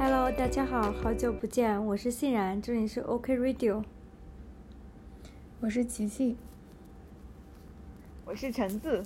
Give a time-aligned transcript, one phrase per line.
[0.00, 3.82] Hello，大家好，好久不见，我是欣然，这里是 OK Radio，
[5.60, 6.36] 我是琪琪，
[8.24, 9.02] 我是橙子。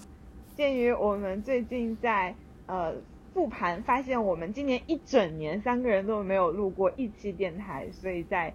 [0.55, 2.35] 鉴于我们最近在
[2.67, 2.95] 呃
[3.33, 8.53] 复盘，发现我们今年一整年三个人都没有录过一期电台，所以在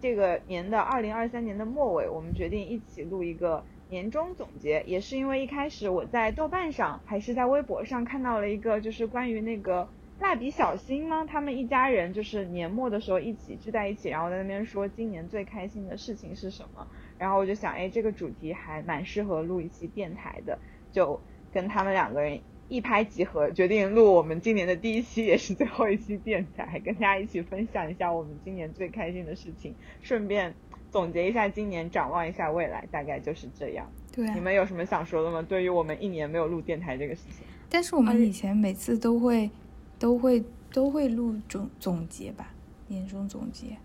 [0.00, 4.80] 这个年的二零二三年的末尾，我们决定一起录一个年终总结。
[4.86, 9.88] 也是因为一开始我在豆瓣上还是在微博上看到了一个，就是关于那个。
[10.20, 11.24] 蜡笔小新吗？
[11.24, 16.86] 他们一家人就是年末的时候一起聚在一起，然后在那边说今年最开心的事情是什么。
[17.18, 20.58] 然后我就想，哎，这个主题还蛮适合录一期电台的，
[20.92, 21.18] 就
[21.52, 22.38] 跟他们两个人
[22.68, 30.54] 一拍即合，决定录我们今年的第一期也是最后一期电台，跟大家一起分享一下我们今年最开心的事情，顺便
[30.90, 33.90] 总结一下今年，展望一下未来，大概就是这样。
[34.14, 35.40] 对，你们有什么想说的吗？
[35.40, 39.50] 对于我们一年没有录电台这个事情，但是我们以前每次都会。
[40.00, 42.48] 都会都会录总总结吧，
[42.88, 43.76] 年终总结。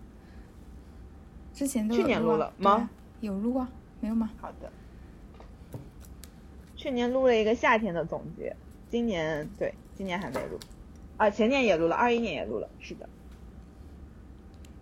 [1.52, 2.90] 之前都去年录了吗？
[3.20, 4.30] 有录啊，没有吗？
[4.40, 4.72] 好的。
[6.74, 8.56] 去年录了一个夏天的总结，
[8.88, 10.58] 今年对，今年还没录。
[11.18, 13.08] 啊，前年也录了，二一年也录了，是的。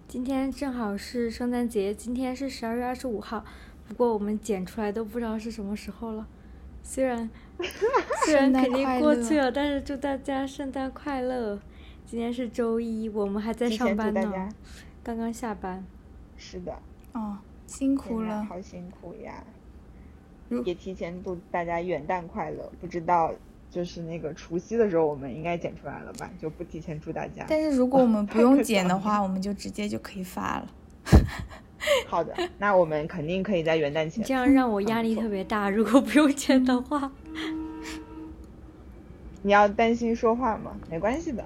[0.07, 3.45] 今天正好是圣诞节，今天是十二月二十五号，
[3.89, 6.29] 不过我们剪出来都不知道是什么时候了。
[6.87, 7.29] 虽然
[8.27, 11.59] 虽然肯定过去了，但是祝大家圣诞快乐！
[12.07, 14.49] 今天是周一，我们还在上班呢，
[15.03, 15.83] 刚刚下班。
[16.37, 16.73] 是的。
[17.13, 18.45] 哦，辛苦了。
[18.45, 19.43] 好辛苦呀！
[20.65, 22.71] 也提前祝大家元旦快乐。
[22.81, 23.33] 不知道
[23.71, 26.31] 就是那个除夕的时候，我们应该剪出来了吧？
[26.39, 27.47] 就不提前祝大家。
[27.49, 30.69] 但是如果我们不用 剪的 话，我们就直接就可以发了。
[32.07, 34.25] 好的，那我们肯定可以在元旦前。
[34.25, 35.69] 这样让我压力特别大。
[35.71, 37.11] 如果不用钱的话，
[39.43, 40.73] 你要担心说话吗？
[40.91, 41.45] 没关系的。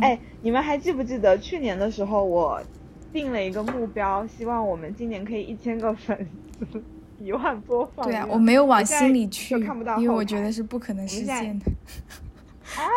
[0.00, 2.60] 哎，你们还记不记得去年的时候，我
[3.12, 6.26] 定了一个目标，希望我们今年可以一千个粉
[6.58, 6.82] 丝，
[7.20, 8.06] 一万播放。
[8.06, 9.54] 对啊，我没有往心里去，
[9.98, 11.66] 因为我觉得是不可能实现的。
[12.76, 12.88] 啊！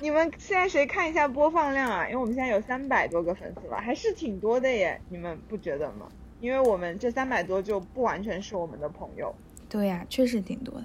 [0.00, 2.04] 你们现在谁看一下播放量啊？
[2.06, 6.06] 因为我们现在有三百多个粉丝了，还是挺多的耶，你们不觉得吗？
[6.40, 9.34] 因为我们这三百多就不完全是我们的朋友。
[9.68, 10.84] 对呀，确实挺多的。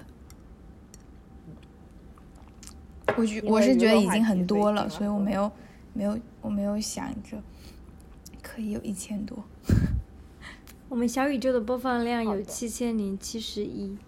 [3.16, 5.50] 我觉我是觉得已经很多了，所以我没有
[5.92, 7.42] 没有我没有想着
[8.42, 9.44] 可以有一千多。
[10.88, 13.98] 我们小宇宙的播放量有七千零七十一。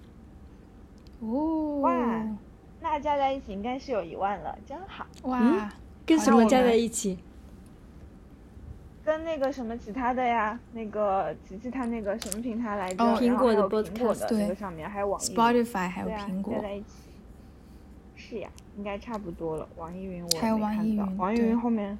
[1.20, 1.80] 哦。
[1.80, 2.36] 哇。
[2.84, 5.72] 那加在一起应该是有一万了，真好哇！
[6.04, 7.18] 跟什么加在一起？
[9.02, 10.60] 跟那个什么其他的呀？
[10.74, 13.02] 那个琪琪他那个什么平台来着？
[13.16, 16.88] 苹果的苹果的那个上面还有网易，Spotify 还有苹果加在一起。
[18.16, 19.66] 是呀，应该差不多了。
[19.78, 21.96] 网易云我还有网易云，网易云后面。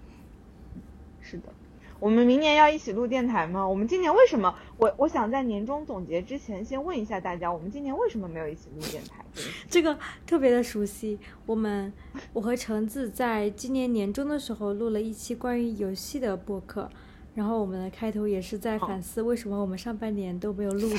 [2.05, 3.67] 我们明年要一起录电台吗？
[3.67, 4.55] 我们今年为什么？
[4.77, 9.25] 我我想在年终总结之前，先问一下大家，我们今年为什么没有一起录电台？
[9.71, 11.19] 这个特别的熟悉。
[11.47, 11.91] 我们
[12.35, 16.91] 我和橙子在今年年终的时候录了一期关于游戏的播客，
[17.35, 20.91] 然后我们的开头也是在反思为什么我们上半年都没有录，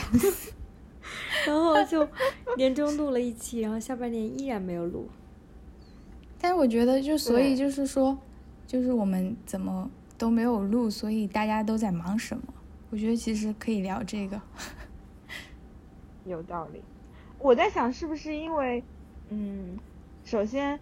[1.45, 2.09] 然后就
[2.57, 5.07] 年终录了一期，然后下半年依然没有录。
[6.41, 8.17] 但是我觉得，就所以就是说，
[8.66, 9.87] 就是我们怎么？
[10.18, 12.44] 都没有录，所以大家都在忙什么？
[12.92, 14.40] 我觉得其实可以聊这个，
[16.26, 16.81] 有道理。
[17.40, 18.84] 我在想，是不是因为，
[19.30, 19.78] 嗯，
[20.24, 20.80] 首先，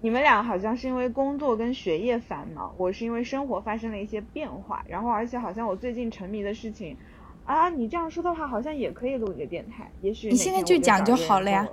[0.00, 6.96] 你们俩好像是因为工作跟学业繁忙，我是因为生活发生了一些变化，然后而且好像我最近沉迷的事情，
[7.44, 11.66] 啊，你这样说的话，好像也可以录一个电台，也许你现在就讲就好了呀。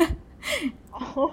[0.90, 1.30] 哦。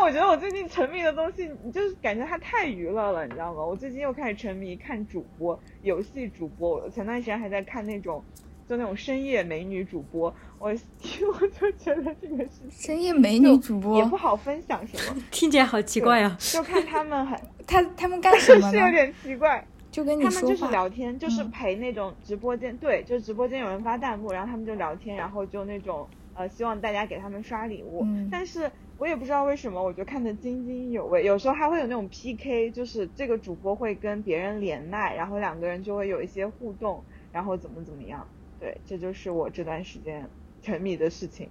[0.00, 3.62] 但我觉得我最近沉迷的东西，你就是感觉它太娱乐了，你知道吗？
[3.62, 6.76] 我最近又开始沉迷看主播，游戏主播。
[6.76, 8.24] 我前段时间还在看那种，
[8.66, 10.34] 就那种深夜美女主播。
[10.58, 16.34] 我 我就觉得这个是深夜美女主播也不好分享什么，听起来好奇怪啊！
[16.38, 28.70] 就看他们很 他他们干什么 是有点奇怪，就跟你他们就是聊天，就是陪那种直播间，对，就是直播间有人发弹幕，然后他们就聊天，然后就那种呃，希望大家给他们刷礼物，但是。
[29.00, 31.24] 我也不知道为什么，我就看得津津有味。
[31.24, 37.02] 有时候还会有那种 PK，就是这个主播会跟别人连麦，然后两个人就会有一些互动，
[37.32, 38.28] 然后怎么怎么样。
[38.60, 40.28] 对，这就是我这段时间
[40.62, 41.48] 沉迷的事情。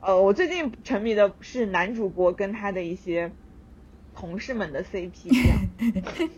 [0.00, 3.32] 呃，我最近沉迷的是男主播跟他的一些
[4.14, 5.30] 同事们的 CP。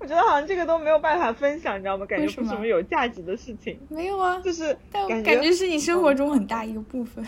[0.00, 2.04] 我觉得好像这个都没有办法分享，你知道吗？
[2.04, 3.78] 感觉不是什么有价值的事情。
[3.88, 7.24] 没有啊，就是感觉是你生活中很大一个部分。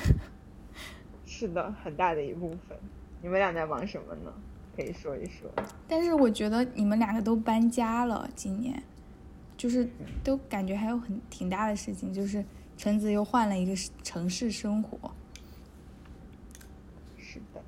[1.38, 2.76] 是的，很大的一部分。
[3.22, 4.32] 你们俩在忙什么呢？
[4.74, 5.48] 可以说一说。
[5.86, 8.82] 但是我觉得你们两个都搬家了，今年，
[9.56, 9.88] 就是
[10.24, 12.44] 都感觉还有很挺大的事情，就是
[12.76, 14.98] 橙子又换了一个城市生活。
[17.16, 17.62] 是的，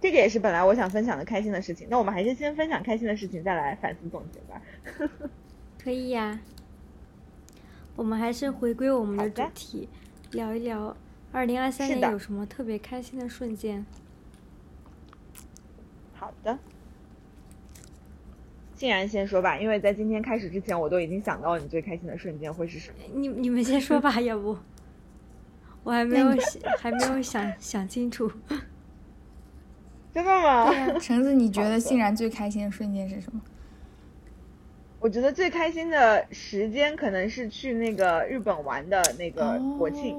[0.00, 1.86] 这个也是本来我想分享的开心的事情。
[1.88, 4.60] 那我们还是先分享开心的事情，再来反思总结吧。
[5.80, 6.40] 可以呀。
[7.94, 9.88] 我们还是回归我们的主题，
[10.32, 10.96] 聊一聊
[11.32, 13.84] 二零二三年有什么特别开心的瞬间。
[16.14, 16.58] 好的，
[18.74, 22.96] 欣然先说吧，因为在今天开始之前，我都已经想到了你最开心的瞬间会是什么。
[23.14, 24.56] 你你们先说吧， 要不
[25.82, 26.28] 我还没有
[26.78, 28.30] 还没有想想清楚。
[30.12, 30.98] 真的吗？
[30.98, 33.40] 橙子，你觉得欣然最开心的瞬间是什么？
[34.98, 40.14] 我觉得最开心的时间可能是去那个日本玩的那个国庆，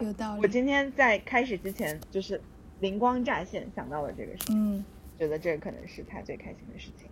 [0.00, 0.40] 有道理。
[0.42, 2.40] 我今天在开始之前就是
[2.80, 4.84] 灵光乍现，想到了这个事情，
[5.18, 7.08] 觉得这可能是他最开心的事情。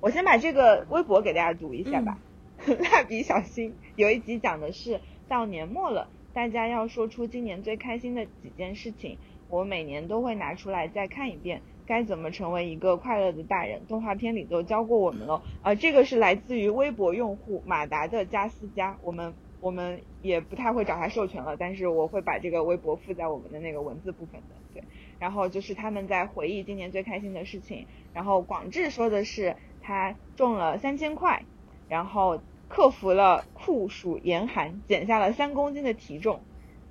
[0.00, 2.18] 我先把这个微博给大家读一下吧。
[2.66, 9.16] 蜡笔小新有一集讲的是到年末了，大家要说出今年最开心的几件事情，
[9.48, 11.62] 我每年都会拿出来再看一遍。
[11.86, 13.80] 该怎么成为一个快乐的大人？
[13.88, 15.42] 动画片里都教过我们了。
[15.64, 18.96] 呃，这个是来自于微博用户马达的加斯加。
[19.02, 24.56] 我们我们也不太会找他授权了，但是我会把这个微博附在我们的那个文字部分的。
[24.72, 24.82] 对，
[25.18, 27.86] 然后就是他们在回忆今年最开心的事情。
[28.14, 31.44] 然后广志说的是他中了三千块，
[31.88, 36.40] 然后克服了酷暑严寒，减下了三公斤的体重，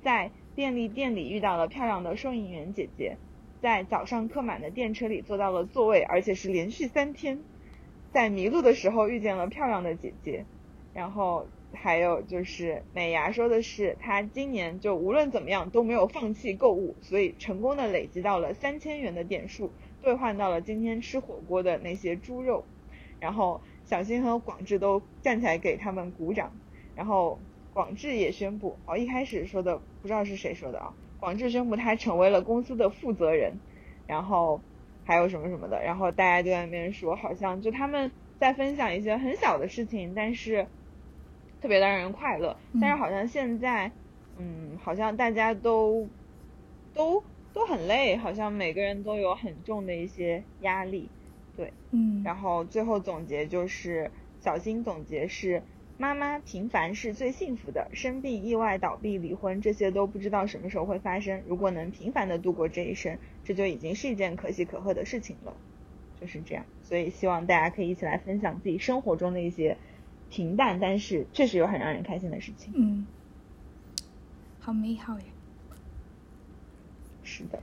[0.01, 3.17] 在便利店里遇到了漂亮的收银员姐姐。
[3.61, 7.39] 在早上客满的电车里坐到了座位，而且是连续三天。
[8.13, 10.45] 在迷路的时候遇见了漂亮的姐姐，
[10.93, 19.71] 然后还有就是美牙说的是，他今年就无论怎么样都没有放弃购物，所以成功的累积到了三千元的点数，
[20.01, 22.63] 兑换到了今天吃火锅的那些猪肉。
[23.19, 26.53] 然后小新和广志都站起来给他们鼓掌，
[26.95, 27.37] 然后
[27.73, 30.93] 广志也宣布，哦，一开始说的不知道是谁说的啊。
[31.19, 33.59] 广志宣布他成为了公司的负责人，
[34.07, 34.61] 然后
[35.03, 40.67] 还有什么什么的，然后大家就在那边说，好像就他们在分享一些很小的事情，但是
[41.61, 42.55] 特别的让人快乐。
[42.81, 43.91] 但是好像现在，
[44.37, 46.07] 嗯，好像大家都
[46.93, 47.23] 都
[47.53, 51.09] 都很累，好像每个人都有很重的一些压力，
[51.55, 52.21] 对，嗯。
[52.23, 55.63] 然后最后总结就是小新总结是。
[56.01, 61.43] 妈妈平凡是最幸福的，生病、意外、倒闭、离婚，这些都不知道什么时候会发生。
[61.45, 65.53] 如果能平凡的度过这一生，这就已经是一件可喜可贺的事情了。
[66.21, 69.75] 就是这样，所以希望大家可以一起来分享自己生活中的一些
[70.29, 72.71] 平淡，但是确实有很让人开心的事情。
[72.75, 73.05] 嗯，
[74.59, 75.25] 好美好呀。
[77.23, 77.61] 是的，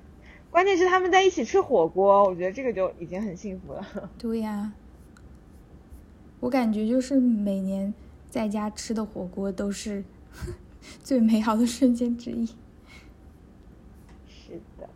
[0.50, 3.86] 关键是他们在一起吃火锅，我觉得这个就已经很幸福了。
[4.18, 4.72] 对呀，
[6.40, 7.94] 我感觉就是每年。
[8.28, 10.04] 在家吃的火锅都是
[11.02, 12.44] 最美好的瞬间之一。
[14.28, 14.86] 是的。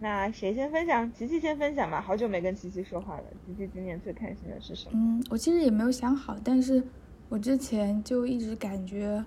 [0.00, 1.10] 那谁先分享？
[1.12, 2.00] 琪琪先分享吧。
[2.00, 3.24] 好久没跟琪琪说话了。
[3.46, 4.92] 琪琪今年最开心的是什么？
[4.94, 6.82] 嗯，我其实也没有想好，但是
[7.28, 9.24] 我之前就一直感觉，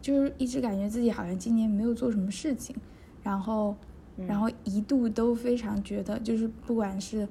[0.00, 2.76] 就是一直感觉自己好像今年没有做什么事情，
[3.22, 3.74] 然后，
[4.16, 7.26] 然后一度都非常觉得，就是不管是。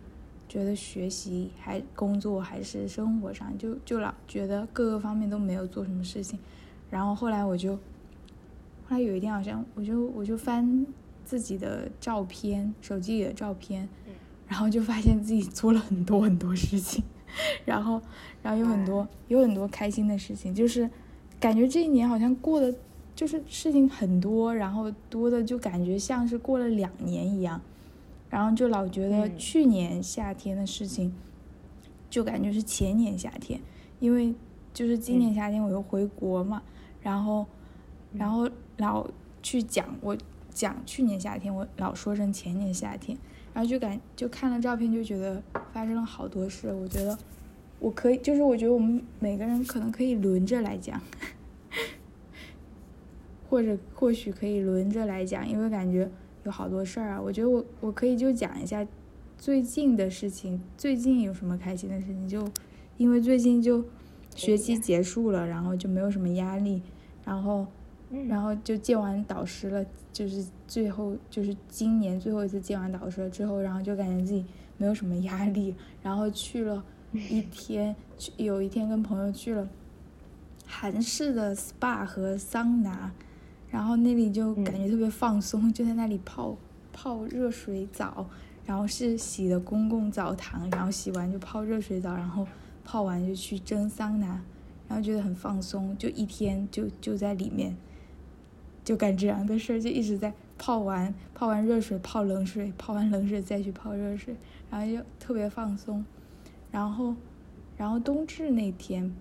[0.47, 6.37] 觉得学习还工作还是生活上，就就老觉得各个方面都没有做什么事情，
[6.91, 10.85] 然后后来我就，后来有一天好像我就我就翻
[11.25, 13.89] 自己的照片，手机里的照片，
[14.47, 17.03] 然后就发现自己做了很多很多事情，
[17.65, 17.99] 然后
[18.43, 20.89] 然后有很多有很多开心的事情，就是
[21.39, 22.73] 感觉这一年好像过得
[23.15, 27.59] 就是事情很多，然后多的就感觉像是过了两年一样。
[28.27, 31.13] 然后就老觉得去年夏天的事情，
[32.09, 33.61] 就感觉是前年夏天，
[33.99, 34.33] 因为
[34.73, 36.61] 就是今年夏天我又回国嘛，
[37.01, 37.45] 然后，
[38.11, 39.07] 然后老
[39.41, 40.17] 去讲我
[40.55, 43.15] 讲去年夏天，我老说成前年夏天，
[43.53, 47.15] 然后就感就看了照片就觉得发生了好多事，我觉得
[47.79, 50.99] 我可以，就是我觉得我们每个人可能可以轮着来讲，
[53.47, 56.09] 或者或许可以轮着来讲，因为感觉。
[56.45, 58.85] 有好多事儿啊，我觉得我我可以就讲一下
[59.35, 60.61] 最近的事情。
[60.77, 62.29] 最近有什么开心的事情？
[62.29, 62.47] 就
[62.97, 63.83] 因为最近就
[64.35, 66.83] 学期结束了，然后就没有什么压力，
[67.23, 67.65] 然后
[68.27, 74.45] 然后就见完导师了，就是最后就是今年最后一次见完导师了之后，然后就感觉自己
[74.77, 79.67] 没有什么压力，然后去了一天，去有一天跟朋友去了
[80.65, 83.11] 韩式的 SPA 和桑拿。
[83.71, 86.55] 然后那里就感觉特别放松，就在那里泡
[86.93, 88.25] 泡热水澡，
[88.65, 92.47] 然后是洗的公共澡堂，然后洗完就泡热水澡，然后
[92.85, 94.41] 泡完就去蒸桑拿，
[94.87, 97.75] 然后觉得很放松，就一天就就在里面，
[98.85, 104.33] 就干这样的事儿，就一直在泡完泡完热水泡冷水，泡完冷水再去泡热水，
[104.71, 106.05] 然后就特别放松，
[106.71, 107.13] 然后
[107.75, 109.13] 然后冬至那天，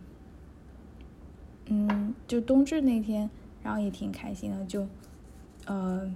[1.66, 3.28] 嗯，就冬至那天。
[3.64, 4.86] 然后也挺开心的，就，
[5.64, 6.14] 呃，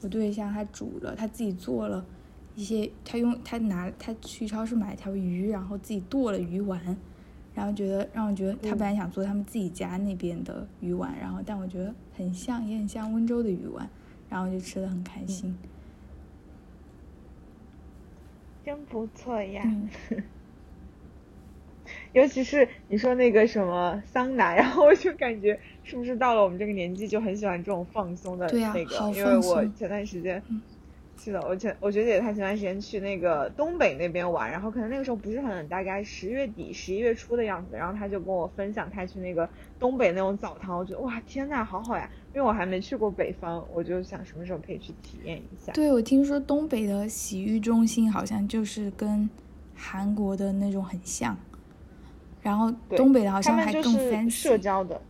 [0.00, 2.04] 我对象他煮了，他自己做了
[2.56, 6.96] 一些，他用他拿他去超市买了条鱼，然后自己剁了鱼丸，
[7.58, 13.90] 然后觉得让我觉得他本来想做他们自己家那边的鱼丸，然后但我觉得很像，也很像温州的鱼丸，
[14.30, 15.58] 然后就吃的很开心，
[18.64, 19.68] 真不错呀。
[22.12, 29.12] 尤其是你说那个什么桑拿，然后我就感觉是不是到了我们这个年纪就很喜欢这种放松的那个？
[29.16, 30.40] 因为我前段时间，
[31.18, 39.48] 是的，我前我学姐她前段时间去那个东北那边玩，然后可能那个时候不是很冷，大概十月底、十一月初的样子，然后她就跟我分享她去那个
[39.78, 42.08] 东北那种澡堂，我觉得哇天呐，好好呀！
[42.34, 45.72] 因为我还没去过北方，我就想什么时候可以去体验一下。
[45.72, 49.28] 对，我听说东北的洗浴中心好像就是跟
[49.74, 51.36] 韩国的那种很像。
[52.40, 55.02] 然后东北的好像还更 fancy，社交的，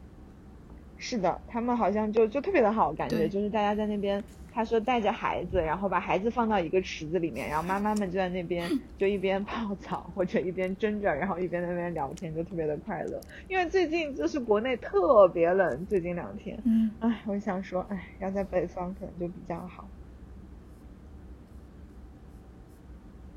[0.97, 4.25] 是的，他们好像就就特别的好，感觉就是大家在那边，
[4.59, 13.21] 他说带着孩子，然后把孩子放到一个池子里面，然后妈妈们就在那边 就一边泡澡或者一边蒸着，然后一边在那边聊天，就特别的快乐。
[13.47, 19.87] 因为最近就是国内特别冷，最近两天，嗯，哎，我想说，哎，要在北方可能就比较好。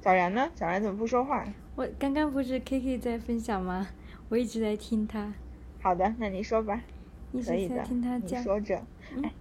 [0.01, 0.49] 小然呢？
[0.55, 1.45] 小然怎么不说话？
[1.75, 3.89] 我刚刚不是 Kiki 在分享吗？
[4.29, 5.31] 我一直在听他。
[5.83, 6.81] 好的，那你说吧。
[7.45, 7.85] 可以的，
[8.23, 8.81] 你说着。
[9.21, 9.31] 哎。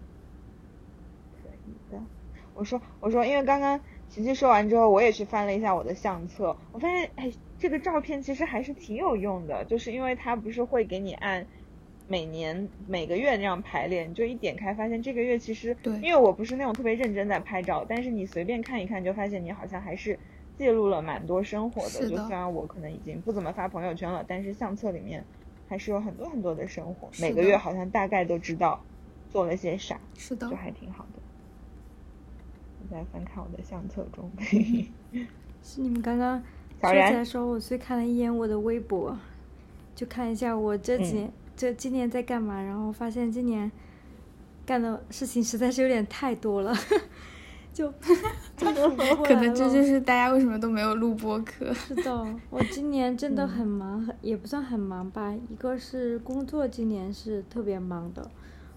[2.61, 11.47] 我说，我说，因为刚刚琪琪说完之后，我也去翻了一下我的相册，我发现，哎，这个照片其实还是挺有用的，就是因为它不是会给你按
[12.07, 20.19] 每年每个月那样排列，你就一点开发现这个月其实，对，因为我不是那种特别认真在拍照，但是你随便看一看就发现你好像还是。
[20.59, 25.25] 记录了蛮多生活的，就虽然我可能已经不怎么发朋友圈了，但是相册里面
[25.67, 28.79] 还是有很多很多的生活，每个月好像大概都知道
[29.31, 31.23] 做了些啥，是的，就还挺好的。
[32.91, 34.29] 我在翻看我的相册中，
[35.63, 36.43] 是你们刚刚
[36.81, 39.17] 说起来时候，我去看了一眼我的微博，
[39.95, 43.71] 就看一下我这几年这今年在干嘛，然后发现今年
[44.67, 46.75] 干的事情实在是有点太多了。
[47.73, 47.89] 就，
[48.59, 51.73] 可能这就是大家为什么都没有录播课。
[51.73, 55.33] 是的，我今年真的很忙，也不算很忙吧。
[55.49, 58.29] 一个是工作，今年是特别忙的，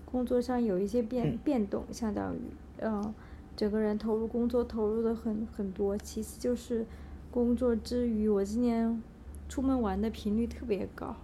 [0.05, 2.39] 工作上有一些变变动，相当于，
[2.81, 3.13] 嗯，
[3.55, 5.97] 整个人投入工作投入的很很多。
[5.97, 6.85] 其次就是
[7.31, 9.01] 工作之余，我今年
[9.47, 11.15] 出门玩的频率特别高。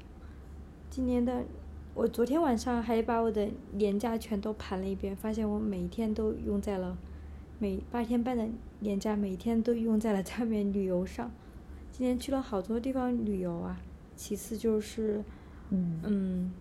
[0.89, 1.43] 今年的，
[1.93, 6.97] 我昨天晚上还把我的年假全都盘了一遍，发现我每一天都用在了。
[7.59, 8.47] 每八天半的
[8.79, 11.29] 年假，每天都用在了外面旅游上。
[11.91, 13.81] 今年去了好多地方旅游啊。
[14.15, 15.23] 其次就是，
[15.69, 16.51] 嗯，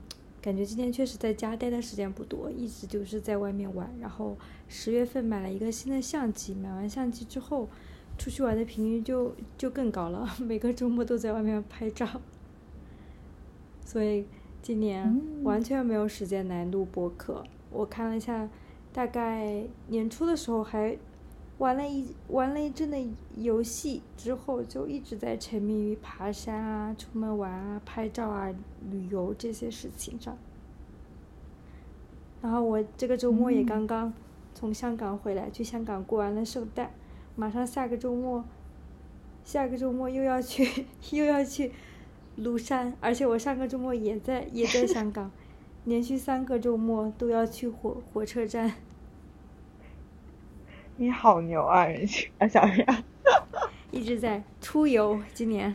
[0.40, 3.92] 感觉今年确实在家待的时间不多，一直就是在外面玩。
[4.00, 4.36] 然后
[4.68, 7.68] 十月份买了一个新的相机，买完相机之后，
[8.16, 12.06] 出去玩的频率就就更高了， 每个周末都在外面拍照。
[13.84, 14.26] 所以
[14.62, 17.44] 今年完全没有时间来录播客。
[17.70, 18.48] 我看了一下。
[18.90, 20.96] 大概年初的时候还
[21.58, 22.96] 玩了一玩了一阵的
[23.36, 28.48] 游戏，之后就一直在沉迷于爬山啊、出门玩啊、拍照啊、
[28.90, 30.38] 旅游这些事情上。
[32.40, 34.12] 然后我这个周末也刚刚
[34.54, 36.92] 从香港回来，去香港过完了圣诞，
[37.34, 38.44] 马上下个周末，
[39.44, 41.72] 下个周末又要去 又要去
[42.38, 45.32] 庐山，而且我上个周末也在也在香港，
[45.84, 48.74] 连续三个周末都要去火火车站。
[51.00, 53.04] 你好牛啊，人气啊， 小杨，
[53.92, 55.16] 一直在出游。
[55.32, 55.72] 今年，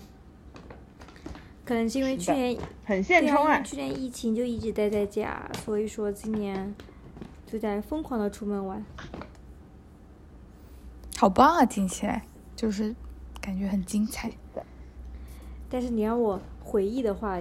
[1.64, 6.76] 可能是因为去年很现充啊，去年疫情就一直待在家，所以说今年
[7.48, 8.86] 就在疯狂的出门玩。
[11.16, 12.94] 好棒啊，听起来就是
[13.40, 14.30] 感觉很精彩。
[15.70, 17.40] 但是你让我回忆的话，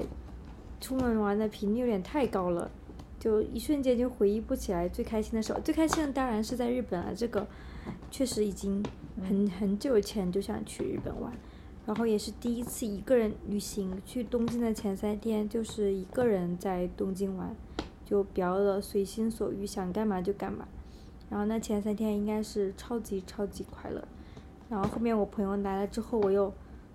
[0.80, 2.70] 出门玩的频率有点太高了，
[3.18, 5.58] 就一瞬间就回忆不起来最开心的时候。
[5.58, 7.44] 最开心的当然是在日本了，这个。
[8.10, 8.84] 确实已经
[9.22, 11.32] 很很久前就想去日本玩，
[11.86, 14.00] 然后也是第一次一个人旅行。
[14.04, 17.54] 去东京的前三天就是一个人在东京玩，
[18.04, 20.68] 就比较的随心所欲，想干嘛就干嘛。
[21.30, 24.06] 然后那前三天应该是超级超级快乐。
[24.68, 26.52] 然后后面我朋友来了之后，我又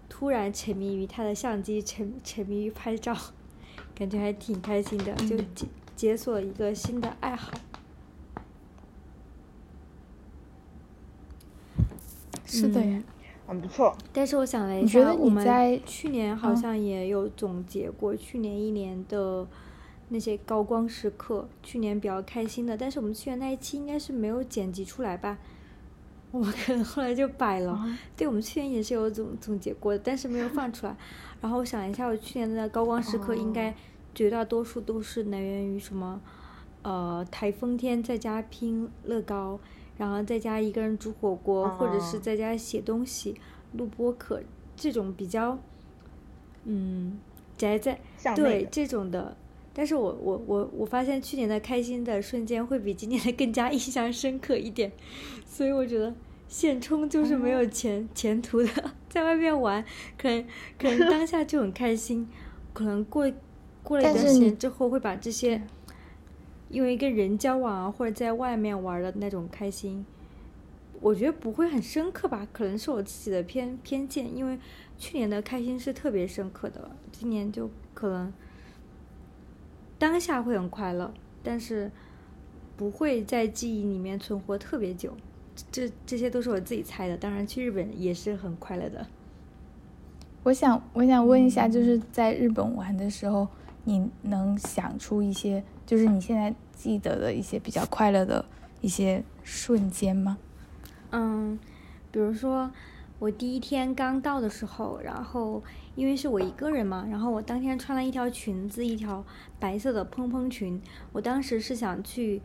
[0.07, 3.15] 突然沉迷于他的相机，沉沉迷于拍照，
[3.93, 7.51] 感觉还挺开心的，就解解锁一个新的爱好。
[12.47, 13.03] 是的呀。
[13.45, 19.47] 很不错，但是我想了一下，我们去年好像也有总结过去年一年的
[20.09, 22.75] 那些高光时刻，去年比较开心的。
[22.75, 25.37] 但是我们去年那一期应该是没有剪辑出来吧？
[26.31, 27.81] 我们可能后来就摆了。
[28.17, 30.93] 对，我们去年也是有总总结过的，但是没有放出来。
[31.39, 33.73] 然后我想一下，我去年的高光时刻应该
[34.13, 36.19] 绝大多数都是来源于什么？
[36.81, 39.57] 呃，台风天在家拼乐高。
[39.97, 43.35] 然后在家一个人煮火锅，或者是在家写东西、
[43.73, 44.41] 录播课，
[44.75, 45.57] 这种比较，
[46.65, 47.17] 嗯，
[47.57, 47.99] 宅在
[48.35, 49.35] 对这种的。
[49.73, 54.91] 但是我我我我发现去年的开心的瞬间会比今年的更加 印象深刻一点，
[55.45, 56.13] 所以我觉得
[56.47, 58.69] 现充就是没有前前途的，
[59.09, 59.83] 在外面玩，
[60.17, 60.45] 可能
[60.79, 62.27] 可能当下就很开心，
[62.73, 63.31] 可能过
[63.83, 65.61] 过了一段时间之后会把这些。
[66.69, 70.05] 因为跟人交往啊，或者在外面玩的那种开心，
[70.99, 72.47] 我觉得不会很深刻吧？
[72.51, 74.35] 可能是我自己的偏偏见。
[74.35, 74.57] 因为
[74.97, 78.33] 去年的开心是特别深刻的，今年就可能
[79.97, 81.91] 当下会很快乐，但是
[82.75, 85.13] 不会在记忆里面存活特别久。
[85.71, 87.17] 这这些都是我自己猜的。
[87.17, 89.07] 当然，去日本也是很快乐的。
[90.43, 93.47] 我想，我想问一下，就是在日本玩的时候，
[93.87, 95.63] 你能想出一些？
[95.85, 98.43] 就是你现在记得的一些比较快乐的
[98.81, 100.37] 一些瞬间吗？
[101.11, 101.57] 嗯，
[102.11, 102.69] 比如说
[103.17, 105.63] 我第一天刚到的时候，然后
[105.95, 109.23] 因为是我一个人嘛，然后我当天穿了一条裙子，一条
[109.57, 110.81] 白色的蓬蓬裙。
[111.13, 112.41] 我当时是想去，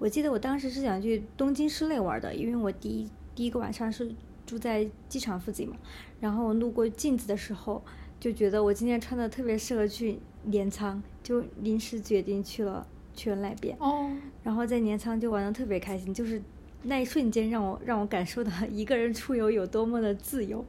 [0.00, 4.12] 我记得我当时是想去东京市内玩的，因为我第一第一个晚上是
[4.44, 5.76] 住在机场附近嘛。
[6.18, 7.84] 然后路过镜子的时候，
[8.18, 10.18] 就觉得我今天穿的特别适合去。
[10.44, 14.10] 镰仓就临时决定去了去了那边，哦
[14.42, 16.40] 然后在镰仓就玩的特别开心，就是
[16.84, 20.64] 那一瞬间让我让我感受到 一个人出游有多么的自由，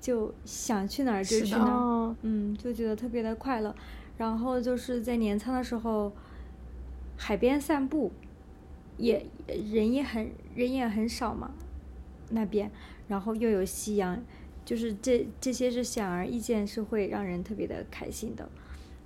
[0.00, 3.74] 就想去哪儿就去哪儿，嗯，就觉得特别的快乐。
[4.18, 6.12] 然后就是在镰仓的时候，
[7.16, 8.12] 海边散步，
[8.98, 11.52] 也人也很人也很少嘛，
[12.28, 12.70] 那边，
[13.08, 14.22] 然后又有夕阳，
[14.62, 18.46] 就是这这些是显而易见是会让人特别的开心的。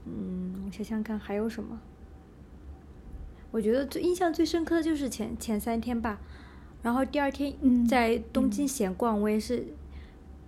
[0.07, 1.81] 嗯，我想想看还有什么。
[3.51, 6.19] 我觉得最印象最深刻的就是前前三天吧，
[6.83, 9.65] 然后第二天在东京闲逛，我也是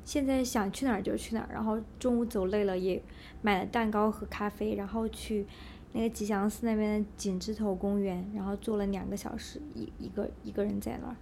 [0.05, 1.49] 现在想去哪儿就去哪儿。
[1.53, 3.01] 然后中午走累了，也
[3.42, 5.47] 买了蛋糕和咖啡，然后去
[5.92, 11.16] 那个吉祥寺那边的景之头公园，然后坐了两个小时，一一个一个人在那儿。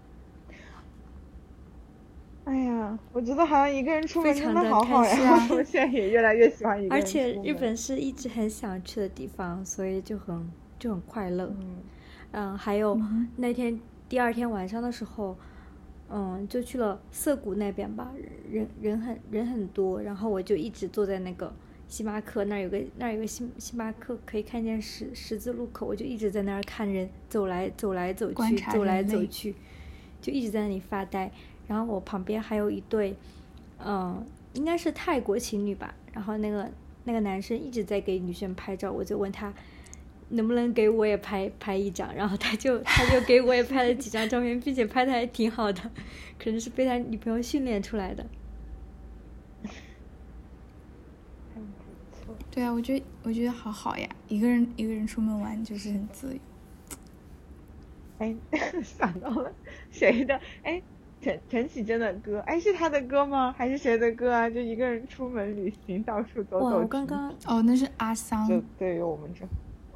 [2.44, 5.48] 哎呀，我觉得好像一个人出门真的好好呀！
[5.50, 10.46] 我现在也越来越喜欢一个人而且日本是一直很想去的地方，所以就很
[10.78, 11.46] 就很快乐。
[11.58, 11.76] 嗯，
[12.32, 13.00] 嗯，还有
[13.36, 13.80] 那天
[14.10, 15.36] 第二天晚上的时候，
[16.10, 18.12] 嗯，就去了涩谷那边吧，
[18.50, 21.50] 人人很人很多，然后我就一直坐在那个
[21.88, 29.54] 星巴克那儿有个那儿有个星星巴克可以看见十十字路口，我就一直在那儿看人走来走来走去走来走去，
[30.20, 31.32] 就一直在那里发呆。
[31.66, 33.16] 然后我旁边还有一对，
[33.84, 35.94] 嗯，应该是泰国情侣吧。
[36.12, 36.70] 然后那个
[37.04, 39.52] 那个男生一直在给女生拍照，我就问他
[40.28, 42.14] 能不能给我也拍拍一张。
[42.14, 45.80] 然后他就他就给我也拍了几张照片，并且拍的还挺好的，
[46.38, 48.24] 可能是被他女朋友训练出来的。
[52.50, 56.40] 对啊，我觉得我觉得好好呀，一个人一个人出门玩就是很自由。
[58.18, 58.36] 哎，
[58.84, 59.52] 想到了
[59.90, 60.40] 谁的？
[60.62, 60.80] 哎。
[61.24, 63.54] 陈陈绮贞的歌，哎，是他的歌吗？
[63.56, 64.50] 还是谁的歌啊？
[64.50, 66.80] 就一个人出门旅行，到处走走。
[66.80, 68.46] 我刚刚哦，那是阿桑。
[68.46, 69.46] 就对于我们这，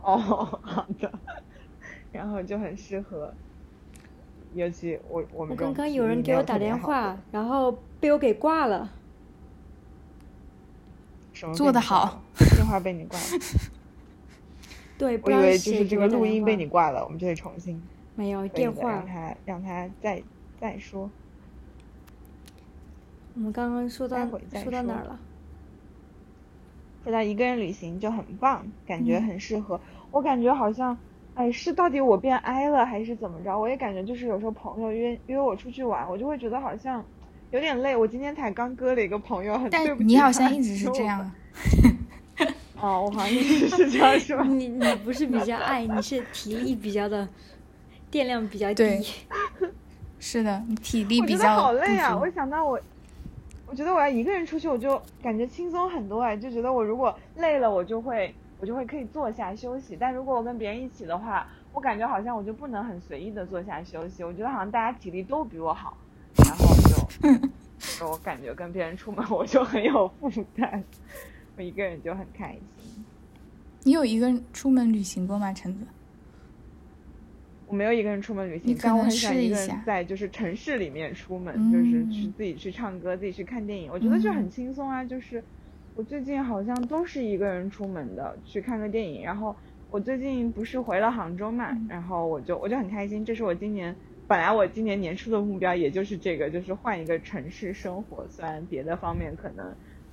[0.03, 0.19] 哦，
[0.63, 1.13] 好的。
[2.11, 3.31] 然后就很适合，
[4.55, 5.55] 尤其我我们。
[5.55, 8.91] 我刚刚有人给我打电话，然后被我给挂了。
[11.35, 11.55] 什么？
[11.55, 12.23] 做的好。
[12.57, 13.25] 电话被你挂了。
[14.97, 17.83] 对，我以为就是这个录音被你挂了，我们就得重新。
[18.17, 18.91] 没有电话。
[18.91, 20.23] 让他让他再。
[20.61, 21.11] 再说，
[23.35, 25.19] 我们刚刚说到说到哪儿了？
[27.05, 29.81] 说到一个人旅行就很棒，感觉很适合。
[30.11, 30.99] 我感觉好像，
[31.35, 33.57] 哎，是到底我变 I 了还是怎么着？
[33.59, 37.05] 我也感觉就是有时候朋友约约我出去玩，我就会觉得好像
[37.53, 37.97] 有点累。
[37.97, 41.31] 我今天才刚割了一个朋友，很但你好像一直是这样。
[42.81, 44.45] 哦，我好像一直是这样是吧。
[44.45, 47.29] 你你不是比较 爱，你是体力比较的，
[48.11, 48.85] 电量比较低。
[50.21, 51.39] 是的，你体力比较。
[51.39, 52.17] 我觉得好累啊！
[52.17, 52.81] 我想到我，
[53.67, 59.97] 我觉得我要一个人出去，我就感觉轻松很多哎，就觉得我如果累了，我就会我就会可以坐下休息。
[59.99, 64.25] 但如果我跟别人一起的话，我感觉好像我就不能很随意的坐下休息。
[64.25, 65.97] 我觉得好像大家体力都比我好，
[66.45, 66.67] 然后
[67.99, 70.83] 就， 我感觉跟别人出门 我就很有负担，
[71.57, 73.05] 我一个人就很开心。
[73.85, 75.87] 你有一个人出门旅行过吗，橙子？
[77.69, 83.91] 我没有一个人出门旅行，但我很想一个人在就是城市里面出门，就是去自己去唱歌，自己去看电影。
[83.93, 85.05] 我觉得就很轻松啊。
[85.05, 85.45] 就是
[85.95, 89.23] 我最近好像都是一个人出门的，去看个电影。
[89.23, 89.55] 然后
[89.91, 93.23] 我最近不是回了杭州嘛，然后我就我就很开心。
[93.23, 93.95] 这是我今年
[94.27, 98.27] 本来我今年年初的目标，也就是这个，就是换一个城市生活。
[98.31, 99.67] 虽然别的方面可能，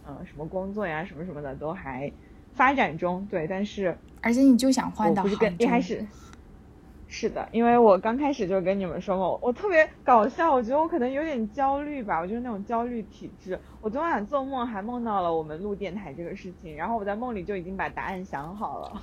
[0.06, 2.12] 嗯，什么工作呀什么什么的都还
[2.52, 5.48] 发展中，对，但是而且你就想换到杭州。
[5.58, 6.06] 一开始。
[7.08, 13.60] 是的，因为我刚开始就跟你们说嘛，我特别搞笑，我觉得我可能有点焦虑吧，我就是那种焦虑体质。
[13.80, 19.02] 我昨晚做梦还梦到了我们录电台这个事情，然后我在梦里就已经把答案想好了，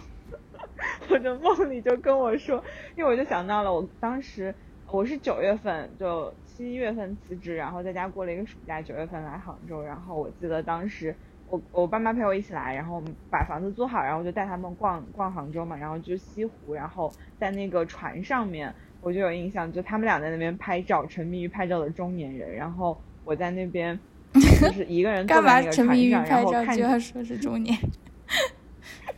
[1.09, 2.62] 我的梦里就跟我说，
[2.97, 4.55] 因为我就想到了我当时
[4.91, 11.17] 我是九月份就七月份辞职，然后在家过了一个暑假，九月份来杭州，然后我记得当时。
[11.53, 24.01] 我我爸妈陪我一起来，然后把房子租好，然后就带他们逛逛杭州嘛，然后就西湖，然后在那个船上面，我就有印象，就他们俩在那边拍照，沉迷于拍照的中年人，然后我在那边
[24.33, 27.77] 就是一个人坐在那个船上，然后看着说是中年。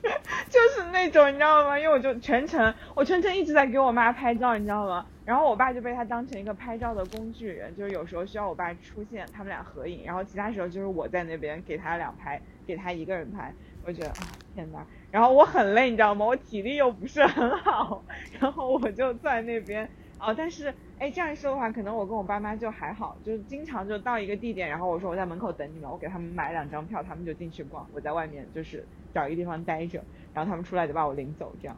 [0.49, 1.79] 就是那种你知道吗？
[1.79, 5.07] 因为我就全程我全程一直在给我妈拍照，你知道吗？
[5.25, 13.53] 然后我爸就被他当成一个拍照的工具人，就是有时候需要我爸出现，他们俩合影，然后其他时候就是我在那边给他俩拍，给他一个人拍。
[13.87, 14.15] 我觉得啊
[14.55, 14.85] 天哪！
[15.11, 16.25] 然后我很累，你知道吗？
[16.25, 18.03] 我体力又不是很好，
[18.41, 20.35] 然后我就在那边哦。
[20.37, 30.03] 但是哎，这样说的话，可能我跟我爸妈就还好，就是经常就到一个地点，然后我说我在门口等你们，我给他们买两张票，他们就进去逛，我在外面就是找一个地方待着，
[30.33, 31.77] 然后他们出来就把我领走这样。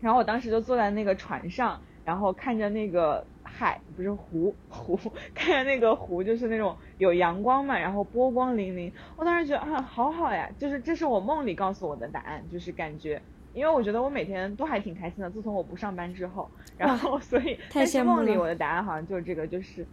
[0.00, 1.80] 然后我当时就坐在那个船上。
[2.06, 4.96] 然后看着那个海，不是湖湖，
[5.34, 8.92] 看着那个湖，就是那种有阳光嘛，然后波光粼粼。
[9.16, 13.20] 我当时觉得啊，好好呀，就是这是我梦里告诉我的答案，就是感觉，
[13.56, 19.84] 因为我觉得我每天都还挺开心的，自从我不上班之后，然后 所以太羡慕梦里我的答案好像就是这个，就是。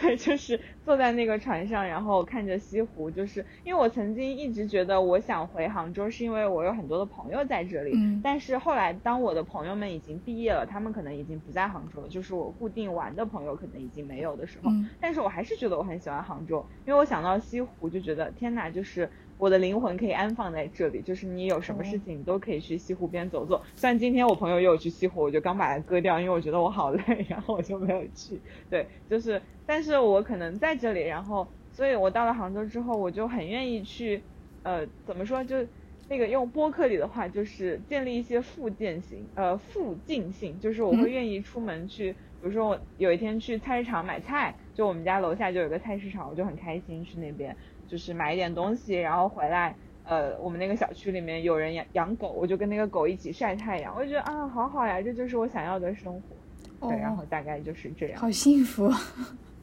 [0.00, 3.08] 对，就是坐在那个船上，然后看着西湖。
[3.08, 7.92] 就是因为我曾经一直觉得我想回杭州，是因为我有很多的朋友在这里。
[7.94, 8.20] 嗯。
[8.20, 14.68] 但是后来，当我的朋友们已经毕业了，他们可能已经不在杭州了，就是我固定玩的朋友可能已经没有的时候。
[14.68, 14.90] 嗯。
[15.00, 19.08] 但是我还是觉得我很喜欢杭州，因为我想到西湖就觉得天哪，就是。
[19.36, 23.62] 我的灵魂可以安放在这里，就是你有什么事情，你都可以去西湖边走走。
[23.74, 28.40] 虽然今天我朋友约我去西湖，我就刚把它割掉，因为我觉得我好累，然后我就没有去。
[28.70, 34.22] 对，就是，但是我可能在这里，然后，所以我到了杭州之后，我就很愿意去，
[34.62, 35.66] 呃，怎么说，就
[36.08, 47.56] 那个用播客里的话，就是建立一些附件性，呃，附近性，就是我会愿意出门去，比如说我有一天去菜市场买菜，就我们家楼下就有个菜市场，我就很开心去那边。
[47.88, 56.88] 就是买一点东西，然后回来，呃，我们那个小区里面有人养养狗，我就跟那个狗一起晒太阳，我就觉得啊，好好呀，这就是我想要的生活。
[56.88, 58.20] 对，然后大概就是这样。
[58.20, 58.92] 好幸福。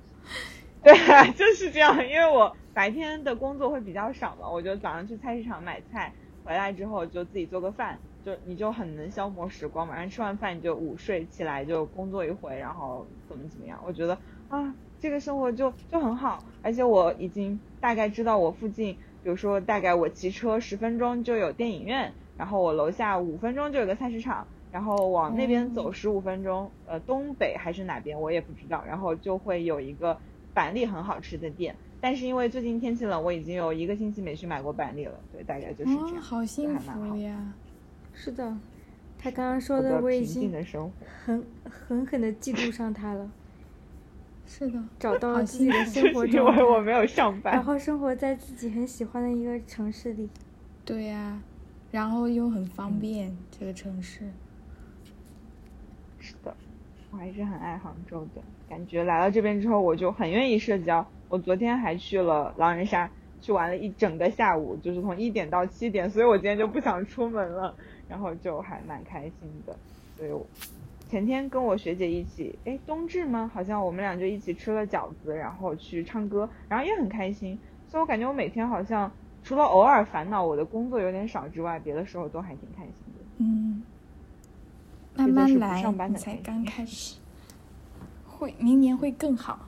[0.83, 6.11] 对，就是这样，因为我白天的工作会比较少嘛，我就早上去菜市场买菜，
[6.43, 9.93] 回来之后就自己做个饭，就你就很能消磨时光嘛。
[9.93, 14.17] 然后吃完饭你就午睡，起来就工作一回，然后怎么怎么样，我觉得
[14.49, 14.73] 啊。
[15.01, 30.15] 这个生活就就很好，而且我已经大概知道我附近，比如说大概我骑车十分钟就有电影院，然后我楼下五分钟就有个菜市场，然后往那边走十五分钟，呃，东北还是哪边我也不知道，然后就会有一个
[30.53, 37.53] 板栗很好吃的店，但是因为最近天气冷，我已经有一个星期没去买过板栗了，对，大概就是这样，好幸福呀，
[38.13, 38.55] 是的，
[39.17, 40.51] 他刚刚说的我已经
[41.25, 43.31] 很狠狠的嫉妒上他了。
[44.53, 50.29] 是的，找到了自己的生活中， 因为我没有上班，然后生活在自己很喜欢的一个城市里。
[50.83, 51.41] 对呀，
[51.89, 54.29] 然后又很方便这个城市。
[56.19, 56.53] 是的，
[57.11, 61.07] 我还是很爱杭州的，感觉来到这边之后我就很愿意社交。
[61.29, 63.09] 我昨天还去了狼人杀，
[63.41, 67.73] 去玩了一整个下午，就是从一点到七点，所以我今天就不想出门了，
[68.09, 69.33] 然后就还蛮开心
[69.65, 69.73] 的，
[70.17, 70.31] 所以。
[71.11, 73.51] 前天跟我学姐一起，哎，冬至吗？
[73.53, 77.59] 好像我们俩就一起吃了饺子，然后去唱歌，然后也很开心。
[77.89, 79.11] 所以我感觉我每天好像
[79.43, 83.25] 除了偶尔烦恼我的工作有点少之外，别的时候都还挺开心的。
[83.39, 83.83] 嗯，
[85.13, 87.19] 慢慢来，上班的才刚开始，
[88.25, 89.67] 会明年会更好。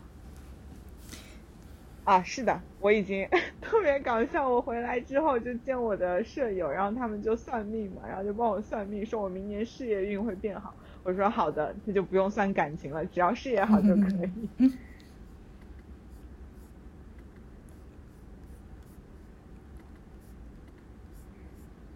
[2.05, 3.27] 啊，是的，我已经
[3.59, 4.47] 特别搞笑。
[4.47, 10.73] 我回来之后就见我的舍友，然后他们就算命嘛，然后就帮我算命，说我明年事业运会变好。
[11.03, 14.29] 我说好的，这就不用算感情了，只要事业好就可以。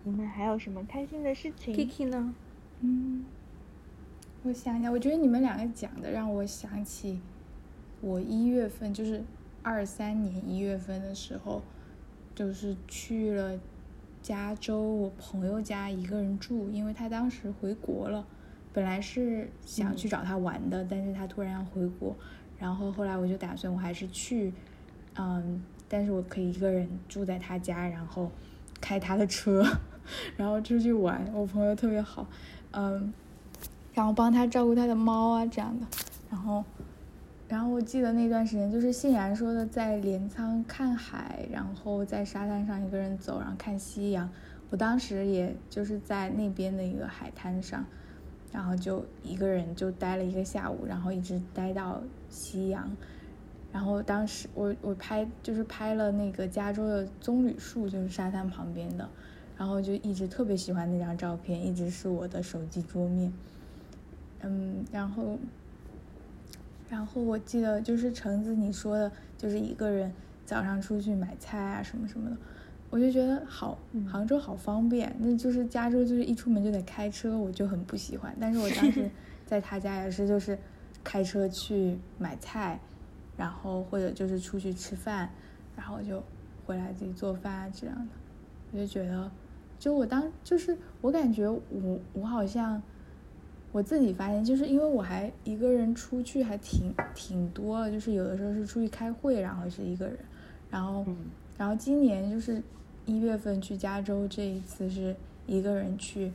[0.03, 2.35] 你们还有什么开心的事情？Kiki 呢？
[2.81, 3.25] 嗯，
[4.43, 7.19] 我想想，我觉得你们两个讲的让我想起
[8.01, 9.23] 我一月份就是。
[9.63, 11.61] 二三年一月份的时候，
[12.33, 13.59] 就是去了
[14.21, 18.25] 加州我朋友家一个人住，因为他当时回国了，
[18.77, 22.15] 本来是想去找他玩的，但是他突然要回国，
[22.59, 24.53] 然后后来我就打算我还是去，
[25.17, 28.29] 嗯，但是我可以一个人住在他家，然后
[28.79, 29.65] 开他的车，
[30.37, 31.27] 然后出去玩。
[31.33, 32.27] 我朋友特别好，
[32.69, 33.11] 嗯，
[33.95, 35.87] 然后帮他照顾他的猫啊这样的，
[36.29, 36.63] 然后。
[37.49, 44.29] 然后我记得那段时间，就是信然说的，在镰仓看海，然后在沙滩上一个人走，然后看夕阳。
[44.69, 47.85] 我当时也就是在那边的一个海滩上，
[48.57, 52.89] 然后就一个人就待了一个下午，然后一直待到夕阳。
[53.71, 59.07] 然后当时我我拍就是拍了那个加州的棕榈树，就是沙滩旁边的，
[59.55, 63.31] 然后就一直特别喜欢那张照片，一直是我的手机桌面。
[64.41, 65.37] 嗯，然后。
[66.89, 70.09] 然后我记得就是橙子你说的，就是一个人
[70.45, 72.37] 早上出去买菜啊什么什么的，
[72.89, 73.77] 我就觉得好，
[74.09, 75.15] 杭州好方便。
[75.19, 78.35] 那就是加州就是一出门就得开车，我就很不喜欢。
[78.39, 79.09] 但是我当时
[79.45, 80.57] 在他家也是，就是
[81.03, 82.79] 开车去买菜，
[83.35, 85.29] 然后或者就是出去吃饭，
[85.75, 86.23] 然后就
[86.65, 88.11] 回来自己做饭啊这样的。
[88.71, 89.29] 我就觉得，
[89.77, 92.81] 就我当就是我感觉我我好像。
[93.73, 100.17] 我自己发现，就是因为我还一个人出去还挺挺多了，就是有的时候是出去开会，然后是一个人，
[100.69, 101.05] 然后，
[101.57, 102.61] 然后今年就是
[103.05, 105.15] 一月份去加州这一次是
[105.45, 106.31] 一个人去，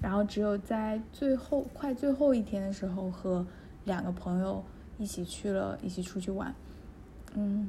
[0.00, 3.46] 然后只有在最后快最后一天的时候和
[3.84, 4.64] 两个朋友
[4.98, 6.54] 一起去了一起出去玩，
[7.34, 7.68] 嗯，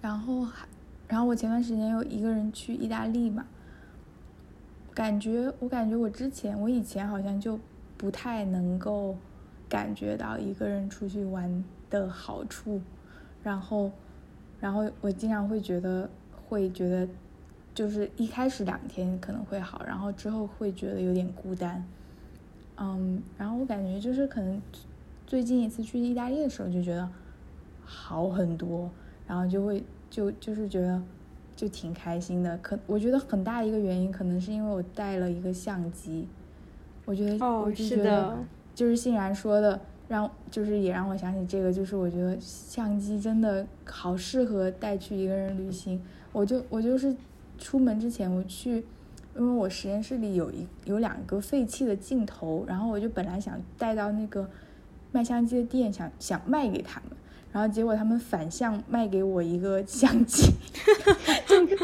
[0.00, 0.66] 然后还，
[1.08, 3.46] 然后我前段时间又一个人去意大利嘛，
[4.94, 7.58] 感觉我感觉我之前我以前好像就。
[7.96, 9.16] 不太能够
[9.68, 12.82] 感觉到一个人出去玩的好处，
[13.42, 13.90] 然后，
[14.64, 16.08] 然后我经常会觉得，
[16.48, 17.06] 会觉得，
[17.74, 21.84] 就是一开始两天可能会好，然后之后会觉得有点孤单，
[22.78, 24.58] 嗯，然后我感觉就是可能
[25.26, 27.06] 最近一次去意大利的时候就觉得
[27.84, 28.90] 好很多，
[29.26, 31.02] 然后就会就就是觉得
[31.54, 36.26] 就挺开心的，可我觉得很大一个原因可能是因为我带了一个相机。
[37.04, 38.38] 我觉得，我就觉得，
[38.74, 46.00] 就是欣然说的，让就是也让我想起这个，就是我觉得相机真的好适合带去一个人旅行。
[46.32, 47.14] 我就我就是
[47.58, 48.84] 出门之前我去，
[49.36, 54.48] 因为我实验室里有一有两个废弃的镜头，然后我就本来想带到那个
[55.12, 57.16] 卖相机的店，想想卖给他们，
[57.54, 60.42] 然后结果他们反向卖给我一个相机，
[61.46, 61.78] 就跟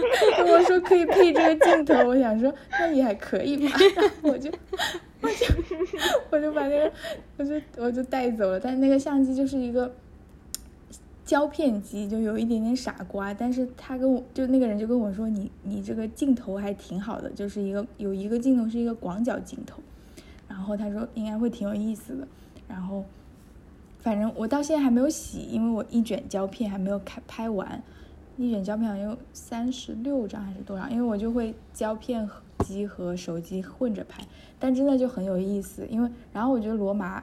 [0.49, 4.51] 我说可以配这个镜头，我想说那也还可以吧，然 后我就。
[5.23, 5.47] 我就
[6.31, 6.91] 我就把那个，
[7.37, 8.59] 我就我就带走了。
[8.59, 9.95] 但那个相机就是一个
[11.27, 13.35] 胶片机，就有一点点傻瓜。
[13.35, 19.83] 但是他跟我就那个人就跟我说：“你你这个镜头还挺好的，就是一个有一个镜头是一个广角镜头。”
[20.49, 22.27] 然后他说应该会挺有意思的。
[22.67, 23.05] 然后
[24.01, 27.83] 反正我到现在还没有洗，因为我一卷胶片还没有开拍完。
[28.37, 30.89] 一卷胶片好像有三十六张还是多少？
[30.89, 32.27] 因为我就会胶片
[32.61, 34.27] 机和手机混着拍。
[34.59, 37.23] 但真的就很有意思，因为然后我觉得罗马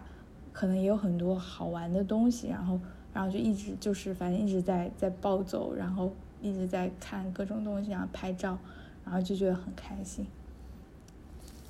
[0.53, 2.79] 可能也有很多好玩的东西，然后
[3.13, 6.11] 然后就一直就是反正一直在在暴走，然后
[6.41, 8.57] 一直在看各种东西，然后拍照，
[9.03, 10.25] 然后就觉得很开心。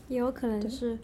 [0.10, 0.98] 也有可能是，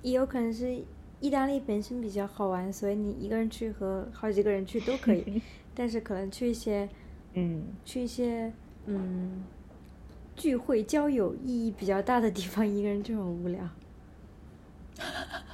[0.00, 0.82] 也有可能是
[1.22, 5.40] 意大利本身比较好玩，所以你一个人去和好几个人去都可以，
[5.74, 6.86] 但是可能去一些，
[7.32, 8.52] 嗯，去一些
[8.84, 9.44] 嗯。
[10.34, 13.68] 聚会交友意义比较大的地方，一个人就很无聊。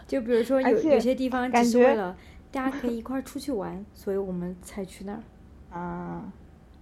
[0.07, 2.17] 就比如说有有些地方只是为了
[2.53, 5.23] 大家可以一块儿出去玩，所以我们才去那儿。
[5.77, 6.33] 啊。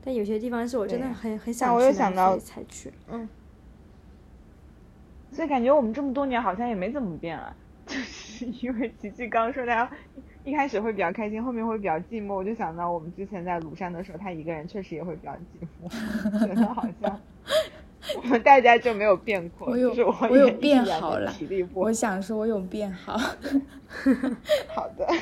[0.05, 2.93] 但有些地方是我真的很很想去，所以才去。
[3.11, 3.27] 嗯。
[5.33, 8.26] 所以感觉我们这么多年好像也没怎么变啊，就是
[8.61, 9.89] 因为琪琪刚说他
[10.45, 12.35] 一开始会比较开心，后面会比较寂寞。
[12.35, 15.39] 我就想到我们之前在庐山的时候，他一个人确实也会比较寂
[15.83, 15.89] 寞，
[16.47, 17.21] 觉得好像
[18.23, 19.69] 我们大家就没有变过。
[19.69, 19.93] 我有，
[20.31, 21.33] 我有变好了。
[21.33, 23.17] 体力不，我想说，我有变好。
[23.17, 25.09] 好的。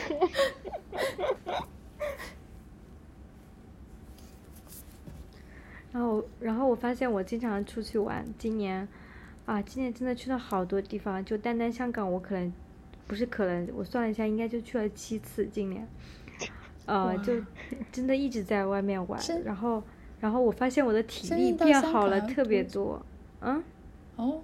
[5.93, 8.27] 然后，然后我发现我经常出去玩。
[8.37, 8.87] 今年，
[9.47, 11.25] 啊，今年真的去了好多地方。
[11.25, 12.53] 就单单香港，我可能
[13.07, 15.47] 不是可能，我算了一下，应该就去了七次。
[15.47, 15.87] 今年，
[16.87, 17.35] 呃，就
[17.93, 19.21] 真的一直在外面玩。
[19.45, 19.83] 然后，
[20.21, 23.05] 然后我发现我的体力变好了特别多。
[23.41, 23.63] 嗯？
[24.17, 24.41] 哦，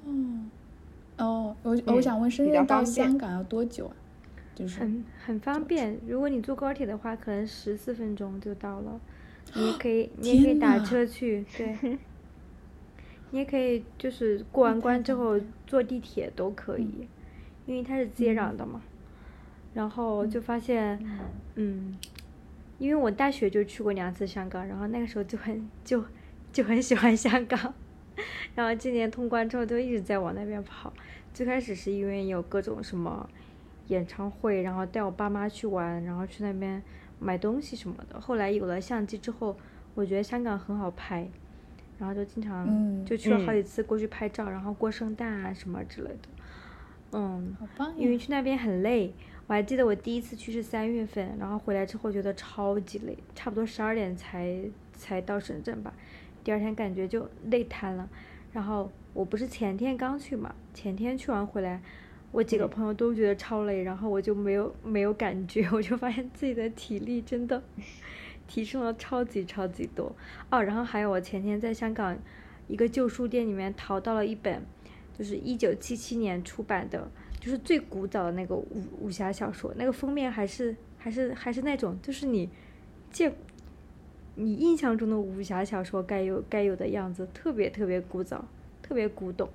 [1.19, 3.97] 哦，我我想问，深圳到香港要多久啊？
[4.55, 5.99] 就是很很方便。
[6.07, 9.01] 如果你坐高铁的话，可能十四分钟就到了。
[9.55, 11.99] 你也可以，你也可以打车去，对。
[13.33, 17.09] 你也可以，就是过完关之后坐地铁都可以，
[17.71, 18.83] 因为它是接壤的嘛。
[19.73, 20.99] 然后就发现，
[21.55, 21.97] 嗯，
[22.79, 26.05] 因为我大学就去过两次香港，然后那个时候就很就
[26.53, 27.73] 就很喜欢香港。
[28.55, 30.93] 然后今年通关之后就一直在往那边跑。
[31.33, 33.29] 最开始是因为有各种什么
[33.89, 36.83] 演唱会，然后带我爸妈去玩，然后去那边。
[37.23, 39.55] 买东西什么的，后来有了相机之后，
[39.95, 41.29] 我觉得香港很好拍，
[41.99, 46.29] 然后就经常就去了好几次过去拍照，然后过圣诞啊什么之类的，
[47.13, 47.57] 嗯，
[47.97, 49.13] 因为去那边很累，
[49.47, 54.61] 我还记得我第一次去是三月份，然后回来之后觉得超级累，差不多十二点才
[54.93, 55.93] 才到深圳吧，
[56.45, 58.09] 第二天感觉就累瘫了，
[58.53, 61.81] 然后我不是前天刚去嘛，前天去完回来。
[62.33, 67.61] 我几个朋友都觉得超累，然后我就没有没有感觉， 我就发现自己的体力真的
[68.47, 70.15] 提升了超级超级多
[70.49, 70.63] 哦。
[70.63, 72.17] 然后还有我前天在香港
[72.69, 74.63] 一个旧书店里面淘到了一本，
[75.21, 82.49] 就是一九七七年出版的，就是最古早的那个武武侠小说，那个封面还是还是还是那种就是你
[83.11, 83.31] 见
[84.37, 88.49] 你印象中的武侠小说该有该有的样子，特别特别古早，
[88.81, 89.47] 特别古董。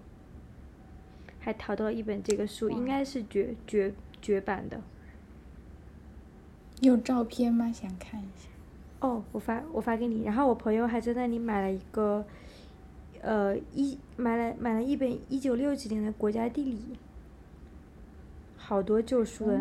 [1.40, 4.80] 还淘到一本这个书，应该是绝绝绝版的。
[6.82, 7.72] 有照片吗？
[7.72, 8.50] 想看一下。
[9.00, 10.24] 哦，我发我发给你。
[10.24, 12.24] 然后我朋友还在那里买了一个，
[13.26, 16.76] 呃，一买了买了一本一九六几年的《国家地理》，
[18.56, 19.60] 好多旧书的。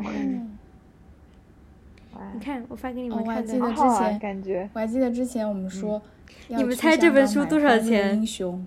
[2.35, 3.27] 你看，我发给你们看。
[3.27, 6.03] 我还记得之前，感觉我还记得之前我们说，
[6.49, 8.15] 你们猜这本书多少钱？
[8.17, 8.67] 英雄。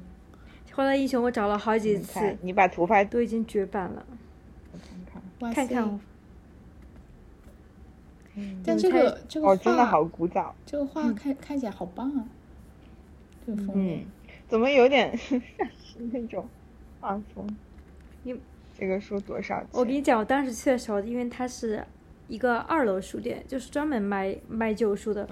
[0.73, 4.05] 欢乐英雄，我找了好几次，你把图发都已经绝版了。
[5.39, 5.99] 看看，看看。
[8.33, 12.25] 嗯，但这个这个画真的好古早，这个画看看起来好棒啊！
[13.45, 14.05] 这个封面
[14.47, 15.39] 怎么有点像
[15.77, 16.47] 是那种
[16.99, 17.47] 画风？
[18.23, 18.39] 你
[18.77, 19.67] 这个书多少钱？
[19.71, 21.83] 我跟你讲，我当时去的时候，因为它是
[22.27, 25.27] 一个二楼书店，就是专门卖卖旧书的，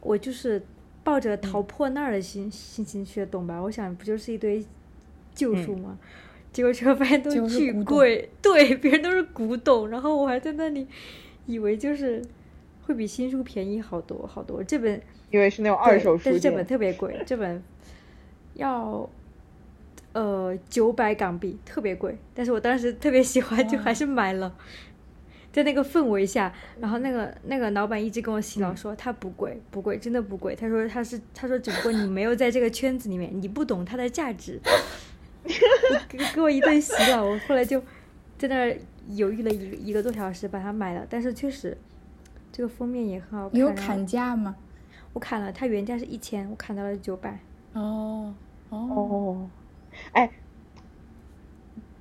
[0.00, 0.62] 我就是
[1.02, 3.60] 抱着淘破烂的心心情去的，懂吧？
[3.60, 4.64] 我想，不就是一堆。
[5.34, 5.96] 旧书吗？
[6.50, 10.84] 结果车发现都巨贵， 对，别人都是古董，然后我还在那里
[11.46, 12.20] 以为就是
[12.84, 14.64] 会比新书便宜好多好多。
[14.64, 17.62] 这本因为是那种二手书，但是这本特别贵，这本
[18.58, 19.08] 要
[20.12, 22.18] 呃九百港币，特别贵。
[22.34, 24.54] 但是我当时特别喜欢，就还是买了。
[25.50, 30.54] 在那个氛围下，然后那个那个老板一直跟我洗脑说它不贵不贵，真的不贵。
[30.54, 34.60] 他说他是他说只不过你没有在这个圈子里面，你不懂它的价值。
[36.08, 37.82] 给给我一顿洗脑，我后来就
[38.36, 38.76] 在那儿
[39.08, 41.06] 犹豫了一一个多小时，把它买了。
[41.08, 41.76] 但是确实，
[42.52, 43.54] 这个封面也很好看。
[43.54, 44.54] 你有砍价吗？
[45.14, 47.40] 我砍了，它原价是一千，我砍到了九百。
[47.72, 48.34] 哦
[48.70, 49.48] 哦，
[50.12, 50.30] 哎。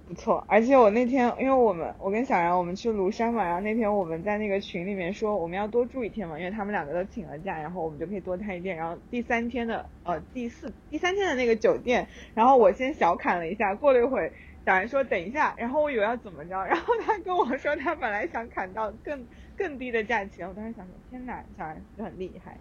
[0.07, 8.77] 不错，而且我那天，因为我们我跟小然我们去庐山嘛，然后那天我们在那个群里面说我们要多住一天嘛，因为他们两个都请了假，然后我们就可以多待一天。
[8.77, 14.31] 然后第三天的呃第四第三天的那个酒店，然后我先小砍了一下，过了一会儿
[14.65, 22.57] 小然说等一下，然后我以为要怎么着，然后他跟我说他本来想砍到更更低的价钱，我当时想说天哪，小然就很厉害，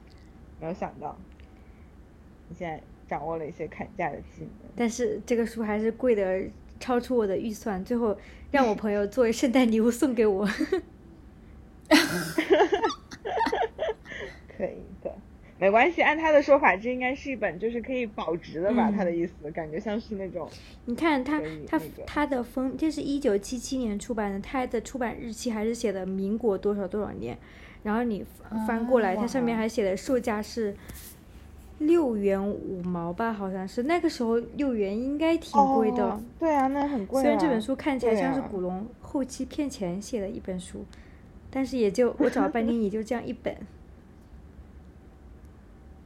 [0.58, 1.16] 没有想到
[2.48, 6.42] 你现在掌握了一些砍价的技能，但是这个书还是贵的。
[6.78, 8.14] 超出我的预算，最后
[8.50, 10.46] 让我朋友作为圣诞礼物送给我。
[14.54, 15.10] 可以的，
[15.58, 16.02] 没关系。
[16.02, 18.90] 按他的说法，这应该是一本就是可以保值的吧？
[18.94, 20.46] 他的意思感觉像是那种。
[20.84, 27.38] 你看他他他的封，这是一九七七年出版的，他的出版日期还是写的民国多少多少年，
[27.84, 28.22] 然后你
[28.66, 30.76] 翻过来，它上面还写的售价是。
[31.78, 36.20] 六元五毛吧，好像是那个时候六元应该挺贵的。
[36.38, 37.20] 对啊，那很贵。
[37.20, 40.84] 虽然这本书看起来像是古龙后期骗钱写的一本书，
[41.50, 43.54] 但是也就我找了半天，也就这样一本。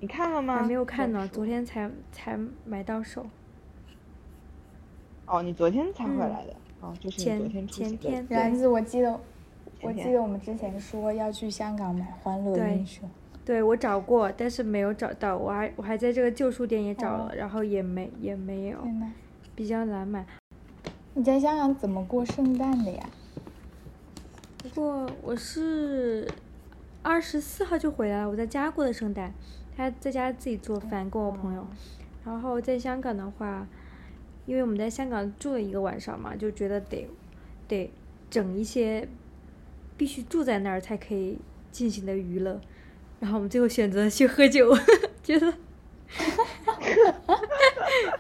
[0.00, 0.56] 你看了吗？
[0.56, 3.26] 还没有看呢，昨天才才买到手。
[5.26, 8.26] 哦，你昨天才回来的，哦，就是昨天前天。
[8.28, 9.20] 然子，我记得，
[9.82, 13.08] 我记得我们之前说要去香港买《欢乐英雄》。
[13.51, 15.36] 对，我找过，但是没有找到。
[15.36, 18.78] 我还我还在这个旧书店也找了，然后也没也没有，
[19.57, 20.24] 比较难买。
[21.14, 23.11] 你在香港怎么过圣诞的呀？
[24.59, 26.28] 不过我是
[27.03, 29.34] 二十四号就回来了，我在家过的圣诞。
[29.76, 31.66] 他在家自己做饭，跟我朋友。
[32.24, 33.66] 然后在香港的话，
[34.46, 37.09] 因为我们在香港住了一个晚上嘛，就觉得得
[37.66, 37.90] 得
[38.30, 39.09] 整一些
[39.96, 41.38] 必须住在那儿才可以
[41.72, 42.61] 进行的娱乐。
[43.20, 44.76] 然后我们最后选择去喝酒，
[45.22, 45.54] 觉得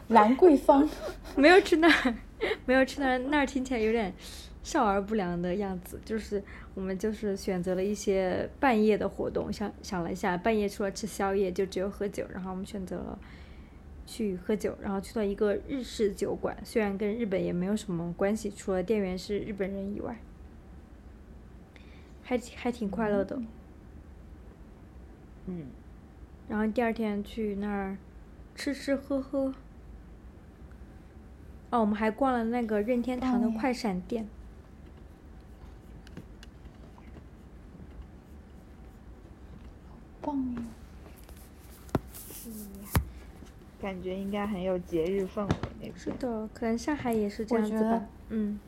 [0.08, 0.88] 兰桂坊
[1.34, 2.14] 没有去那儿，
[2.66, 4.14] 没有去那儿，那儿听起来有点。
[4.62, 6.40] 少儿不良的样子，就是
[6.74, 13.18] 我们就是选择了一些半夜的活动，想想了一下，半夜除了吃宵夜就只有喝酒，然后我们选择了
[14.06, 20.20] 去喝酒，然后去到一个日式酒馆，虽然跟日本也没有什么关系，除了店员是日本人以外，
[22.22, 23.36] 还还挺快乐的。
[23.36, 23.46] 嗯，
[26.48, 27.96] 然后第二天去那儿
[28.54, 29.54] 吃吃喝喝，
[31.70, 34.26] 哦，我们还逛了那个任天堂的快闪店。
[40.20, 40.62] 棒呀！
[42.12, 42.56] 是呀，
[43.80, 45.96] 感觉应该很有节日氛围那边。
[45.96, 48.04] 是的，可能上海也是这样子吧。
[48.28, 48.60] 嗯。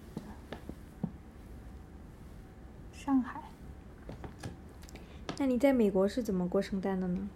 [2.95, 3.42] 上海。
[5.43, 7.29] 那你在美国是怎么过圣诞的呢？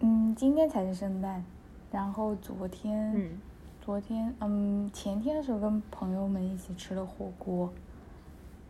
[0.00, 1.44] 嗯，今天才是圣诞，
[1.92, 3.38] 然后昨天，
[3.80, 7.72] 昨天，嗯，前天的时候跟朋友们一起吃了火锅，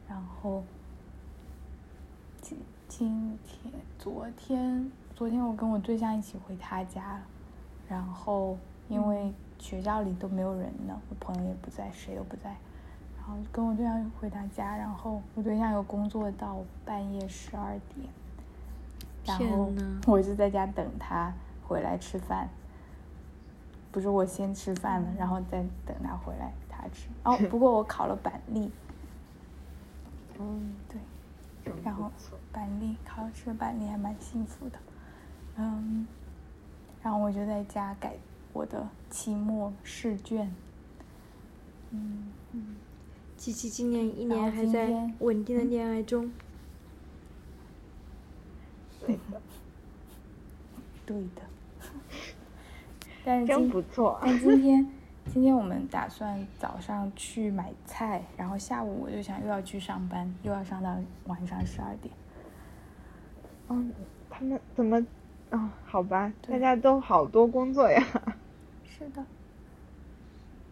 [0.07, 0.62] 然后。
[2.43, 2.59] 今
[2.89, 7.22] 今天、昨天、昨天我跟我对象一起回他家了，
[7.89, 8.59] 然后
[8.91, 12.55] 因为学校里都没有人呢，我朋友也不在，谁都不在，
[13.27, 18.07] 然后跟我对象回他家，然后我对象又工作到半夜十二点，
[19.25, 19.72] 然后
[20.07, 21.33] 我就在家等他
[21.66, 22.47] 回来吃饭，
[23.91, 27.09] 不是我先吃饭了，然后再等他回来他吃。
[27.25, 28.70] 哦，不过我烤了板栗。
[30.39, 31.01] 嗯， 对。
[31.83, 32.12] 然后
[32.53, 34.79] 板栗烤吃板栗还蛮幸福的，
[35.57, 36.07] 嗯，
[37.03, 38.12] 然后我就在家改
[38.53, 40.55] 我的期末试卷，
[41.91, 42.77] 嗯嗯，
[43.37, 46.30] 琪琪今年一年还在稳定的恋爱中，
[49.07, 49.41] 对的，
[51.07, 51.43] 对的，
[53.24, 54.87] 但是真不错，但今天。
[55.32, 62.14] 今天我们打算早上去买菜，然后下午我就想又要去上班，又要上到晚上十二点。
[63.70, 63.91] 嗯，
[64.28, 65.05] 他们怎么？
[65.51, 68.05] 哦，好吧，大家都好多工作呀。
[68.85, 69.24] 是的。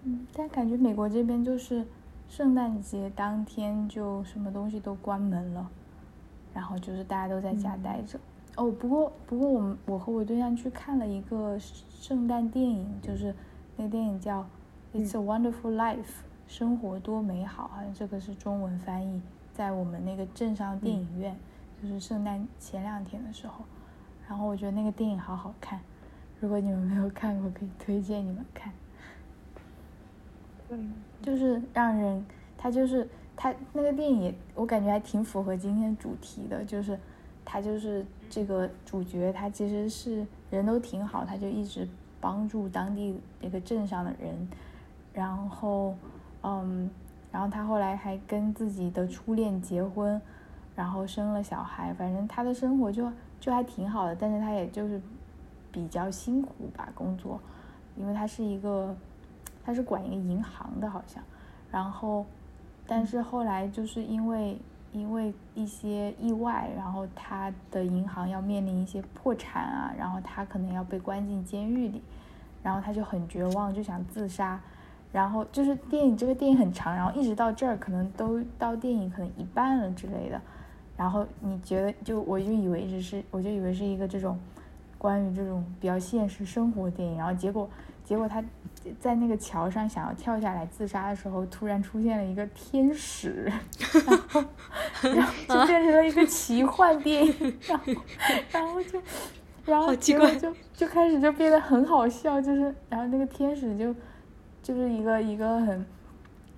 [0.04, 1.86] 嗯，但感觉美国这边就是
[2.32, 5.70] 圣诞节当天就什么东西都关门了，
[6.54, 8.18] 然后就是大家都在家待着。
[8.56, 13.34] 哦，不过不过我们我和我对象去看了一个圣诞电影，就是。
[13.76, 14.42] 那电影叫
[14.94, 15.96] 《It's a Wonderful Life》，
[16.46, 19.20] 生活多美好，好像这个是中文翻译，
[19.54, 21.34] 在我们那个镇上电影院，
[21.82, 23.64] 就是圣诞前两天的时候，
[24.28, 25.80] 然后我觉得那个电影好好看，
[26.38, 28.72] 如果你们没有看过，可以推荐你们看。
[31.22, 32.24] 就是让人，
[32.56, 36.98] 他就是他那个电影，我感觉还挺符合今天主题的，就是
[37.44, 41.88] 他就是这个主角，他其实是人都挺好，他就一直。
[42.22, 44.48] 帮助当地那个镇上的人，
[45.12, 45.92] 然后，
[46.44, 46.88] 嗯，
[47.32, 50.22] 然后他后来还跟自己的初恋结婚，
[50.76, 53.10] 然后生了小孩，反正他的生活就
[53.40, 55.02] 就还挺好的，但是他也就是
[55.72, 57.40] 比较辛苦吧工作，
[57.96, 58.94] 因为他是一个，
[59.64, 61.22] 他是管一个银行的，好像，
[61.70, 62.26] 然后，
[62.86, 64.58] 但是后来就是因为。
[64.94, 72.02] 因为一些意外，然后他的银行要面临一些破产啊，然后他可能要被关进监狱里，
[72.62, 74.60] 然后他就很绝望，就想自杀。
[75.10, 80.38] 然后就是电影，这个电影很长，然后一直到这儿可能都到电影可能一半了之类的。
[80.94, 84.38] 然后你觉得，就我就以为只是，我就以为是一个这种
[85.02, 87.68] 关于这种比较现实生活电影，然后结果
[88.04, 88.40] 结果他。
[88.98, 93.48] 在那个桥上想要跳下来自杀的时候，突然出现了一个天使，
[94.04, 94.44] 然后
[95.02, 97.84] 然后就变成了一个奇幻电影，然后
[98.50, 99.00] 然后就
[99.64, 103.94] 然后结果就就开始就变得很好笑，就是然后那个天使就
[104.64, 105.86] 就是一个一个很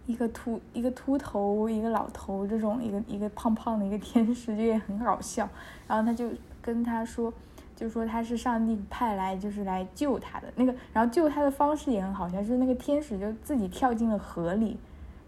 [0.07, 5.47] 一个秃一个秃头一个老头这种一个一个胖胖的一个天使就也很搞笑，
[5.87, 6.31] 然后他就
[6.63, 7.31] 跟他说，
[7.77, 14.77] 就说他是上帝派来就是来救他的那个，然后救他的方式也很好笑，就是那个天使就自己跳进了河里，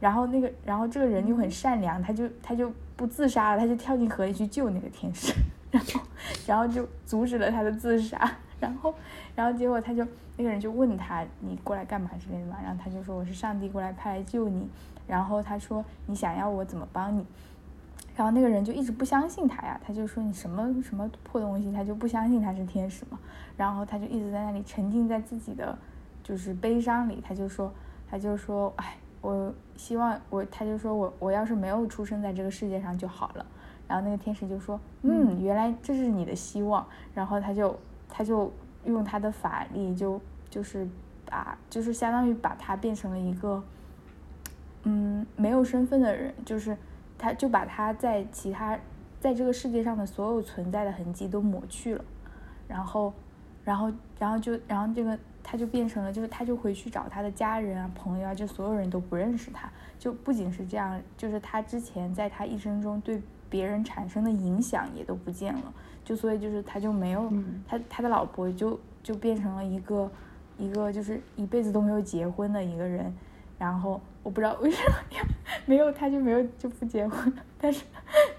[0.00, 5.32] 然后那个然后这个人就很善良，他就他就不自杀了，他就跳进河里去救那个天使，
[5.70, 6.00] 然 后
[6.46, 8.94] 然后就阻止了他的自杀，然后
[9.34, 10.06] 然后结果他就。
[10.38, 14.68] 那个人就问他：“你过来干嘛之类的嘛？”然后他就说：“我是上帝过来派来救你。”
[15.08, 17.24] 然后他说：“你想要我怎么帮你？”
[18.16, 23.18] 然后那个人就一直不相信他呀，他就说：“你什么什么破东西？”他就不相信他是天使嘛。
[23.56, 25.78] 然后他就一直在那里沉浸在自己的
[26.24, 27.22] 就是悲伤里。
[27.22, 27.72] 他就说
[28.10, 33.46] ：“他就说，哎，我希望我，他就说我我要是没有出生在这个世界上就好了。”
[33.86, 38.52] 然后那个天使就说：“嗯，原来这是你的希望。”然后他就他就。
[38.86, 40.88] 用他的法力，就就是
[41.28, 43.60] 把，就是相当于把他变成了一个，
[44.84, 46.76] 嗯，没有身份的人，就是
[47.18, 48.78] 他就把他在其他
[49.20, 52.04] 在这个世界上的所有存在的痕迹都抹去了，
[52.68, 53.12] 然后，
[53.64, 65.72] 然后，然后就，然后这个他就变成了，就是他就回去找他的家人啊、朋友啊，就所有人都不认识他，就不仅是这样，就是他之前在他一生中对别人产生的影响也都不见了。
[66.04, 67.32] 就所以就是他就没有
[67.66, 70.08] 他他的老婆就就变成了一个
[70.56, 73.12] 一个就是一辈子都没有结婚的一个人，
[73.58, 75.24] 然后我不知道为什么呀，
[75.66, 77.84] 没有他就没有就不结婚，但是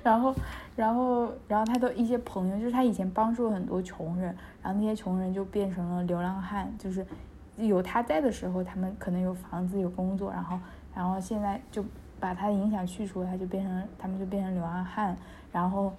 [0.03, 0.35] 然后
[0.75, 7.05] 然后然后他的一些朋友就是他以前帮助了很多穷人，然后那些穷人就变成了流浪汉，就是
[7.55, 10.59] 有他在的时候他们可能有房子有工作，然后
[10.93, 11.81] 然后现在就
[12.19, 15.15] 把他的影响去除，他就变成他们就变成流浪汉，
[15.53, 15.93] 然后。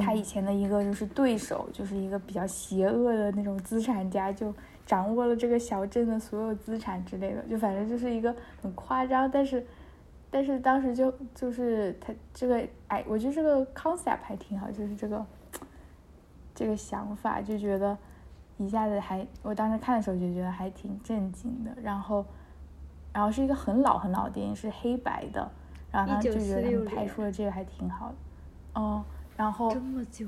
[0.00, 4.54] 他以前的一个就是对手，就是一个比较邪恶的那种资产家，就
[4.88, 9.66] 掌握了这个小镇的所有资产之类的，就反正就是一个很夸张，但是，
[10.30, 15.26] 但是当时就就是他这个哎，我觉得这个 concept 还挺好，就是这个
[16.54, 17.96] 这个想法，就觉得
[18.56, 22.24] 一下子还，我当时看的时候就觉得还挺震惊的，然后，
[23.12, 25.50] 然后是一个很老很老的电影，是黑白的，
[25.92, 28.14] 然后他就觉得他们拍出了这个还挺好的，
[28.80, 29.04] 哦。
[29.36, 30.26] 然后，这么久，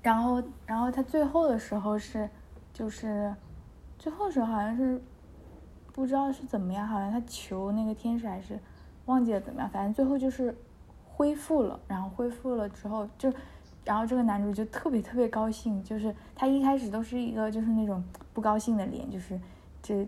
[0.00, 2.28] 然后，然后他最后的时候是，
[2.72, 3.34] 就是，
[4.04, 5.00] 最后时候好像是，
[5.90, 8.60] 不知道是怎么样，好像他求那个天使还是
[9.06, 10.54] 忘记了怎么样，反正最后就是
[11.06, 13.32] 恢复了，然后恢复了之后就，
[13.82, 19.40] 然后这个男主就特别特别高兴，就是他一开始都是一个就是那种不高兴的脸，就是
[19.80, 20.06] 这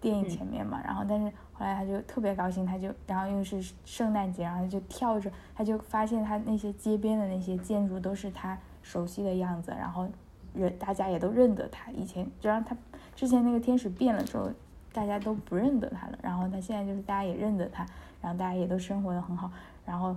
[0.00, 1.30] 电影前面嘛，然后但是。
[1.56, 10.08] 后来他就特别高兴，他就然后又是圣诞节，然后就跳着，他就发现他那些街边的那些建筑都是他熟悉的样子，然后
[10.52, 11.92] 人大家也都认得他。
[11.92, 12.76] 以前就让他
[13.14, 14.50] 之前那个天使变了之后，
[14.92, 17.86] 大家都不认得他了，然后他现在就是大家也认得他，
[18.20, 19.50] 然后大家也都生活的很好，
[19.84, 20.16] 然后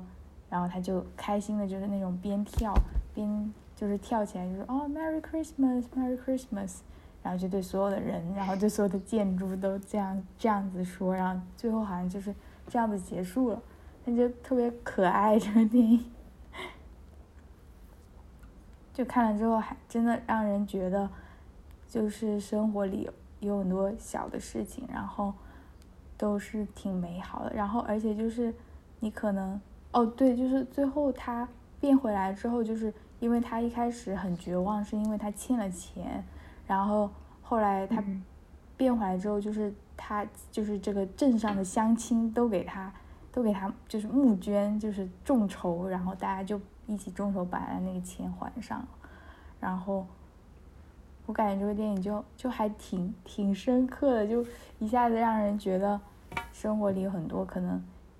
[0.49, 2.73] 然后他就开心的就是那种边跳
[3.13, 6.79] 边就是跳起来，就说哦，Merry Christmas，Merry Christmas。
[7.23, 12.33] 然后就对所有的人，然后对所有的建筑都这样这样子说，然后最后好像就是
[12.69, 13.61] 这样子结束了，
[14.05, 16.05] 那就特别可爱这个电影，
[18.93, 21.09] 就看了之后还真的让人觉得，
[21.89, 25.33] 就是生活里有有很多小的事情，然后
[26.17, 28.53] 都是挺美好的，然后而且就是
[28.99, 29.59] 你可能
[29.91, 31.47] 哦对，就是最后他
[31.79, 36.23] 变回来之后，就是因为他一开始很绝望，是因为他欠了钱。
[36.65, 37.09] 然后
[37.41, 38.03] 后来他
[38.75, 42.91] 变回来之后，就是他就是这个镇上的乡亲都给他
[43.31, 48.85] 都给他就是募捐，就是众筹，然后大家就一起众筹把他那个钱还上。
[49.59, 50.05] 然后
[51.27, 54.43] 我感觉这个电影就就还挺挺深刻的，就
[54.79, 56.01] 一下子让人觉得
[56.51, 57.79] 生活里有很多可能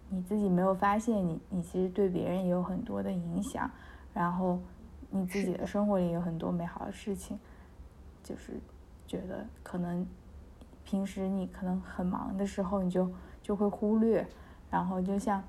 [0.10, 3.68] 你自己没有发现，你你其实对别人也有很多的影响，
[4.14, 4.60] 然后
[5.10, 7.40] 你自己的生活里有很多美好的事情。
[8.24, 8.60] 就是
[9.08, 10.06] 觉得可能
[10.84, 13.10] 平时你可能很忙的时候，你就
[13.42, 14.28] 就会忽略，
[14.70, 15.42] 然后就像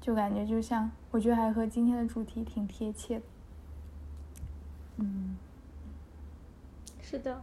[0.00, 3.24] 就感觉就像，我觉得还和今天的主题挺贴切的。
[4.96, 5.36] 嗯，
[7.14, 7.40] 是的，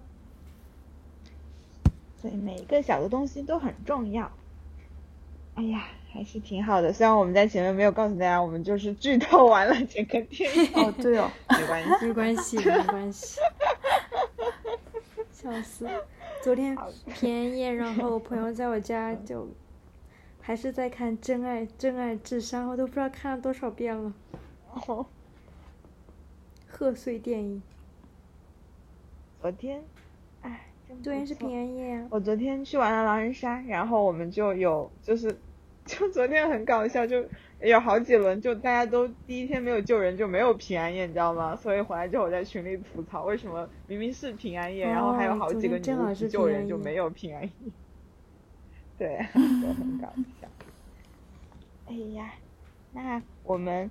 [2.18, 4.30] 所以每一个小的东西都很重要。
[5.56, 6.92] 哎呀，还是挺好的。
[6.92, 10.74] 虽然我们在前面没有告诉大家，我们就是剧透完了整个电影。
[10.74, 13.40] 哦，对哦，没关系，没关系，没关系。
[15.32, 15.88] 笑死！
[16.44, 19.48] 昨天平安夜，然后我 朋友在我家就
[20.42, 24.14] 还是在看《真爱真爱至上》，我都不知道看了多少遍了。
[24.86, 25.06] 哦。
[26.68, 27.64] 贺岁电影。
[29.42, 29.84] 昨天，
[30.42, 30.68] 哎，
[31.02, 32.08] 昨天是平安夜啊。
[32.12, 35.36] 我昨天去玩了狼人杀，然后我们就有就是
[35.84, 37.26] 就昨天很搞笑，就
[37.60, 41.56] 有好几轮，就大家都第一天没有救人，就没有平安夜，你知道吗？
[41.56, 47.50] 所以回来之后我在群里吐槽，为什么明明是平安夜，然后还有好几个女巫救人就没有平安夜？
[49.00, 50.08] 对， 就很搞
[50.40, 50.48] 笑。
[51.88, 52.32] 哎呀，
[52.94, 53.90] 那我们。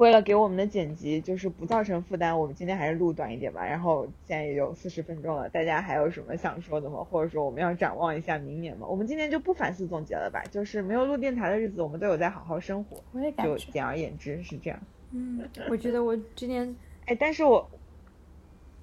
[0.00, 3.62] 为了给我们的剪辑就是不造成负担，我们今天还是录短一点吧。
[3.66, 7.04] 然后现在也有四十分钟了，大家还有什么想说的吗？
[7.04, 8.86] 或者说我们要展望一下明年吗？
[8.86, 10.42] 我们今天就不反思总结了吧。
[10.50, 12.96] 就是没有录电台的日子，我们都有在好好生活。
[13.12, 13.58] 我也感觉。
[13.58, 14.80] 就简而言之是这样。
[15.10, 16.74] 嗯，我觉得我今年，
[17.04, 17.68] 哎，但是我，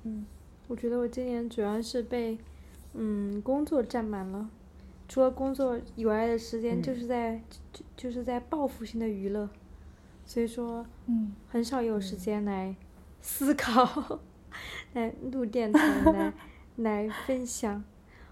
[0.03, 0.23] 嗯，
[0.67, 2.37] 我觉得我今年主要是被，
[2.93, 4.47] 嗯，工作占满了。
[5.07, 7.41] 除了工作以外的时间，就是在
[7.73, 9.49] 就就是在报复性的娱乐。
[10.27, 12.75] 所以说，嗯，很少有时间来
[13.21, 14.19] 思考，
[14.93, 16.33] 来录电台，来
[16.75, 17.81] 来分享，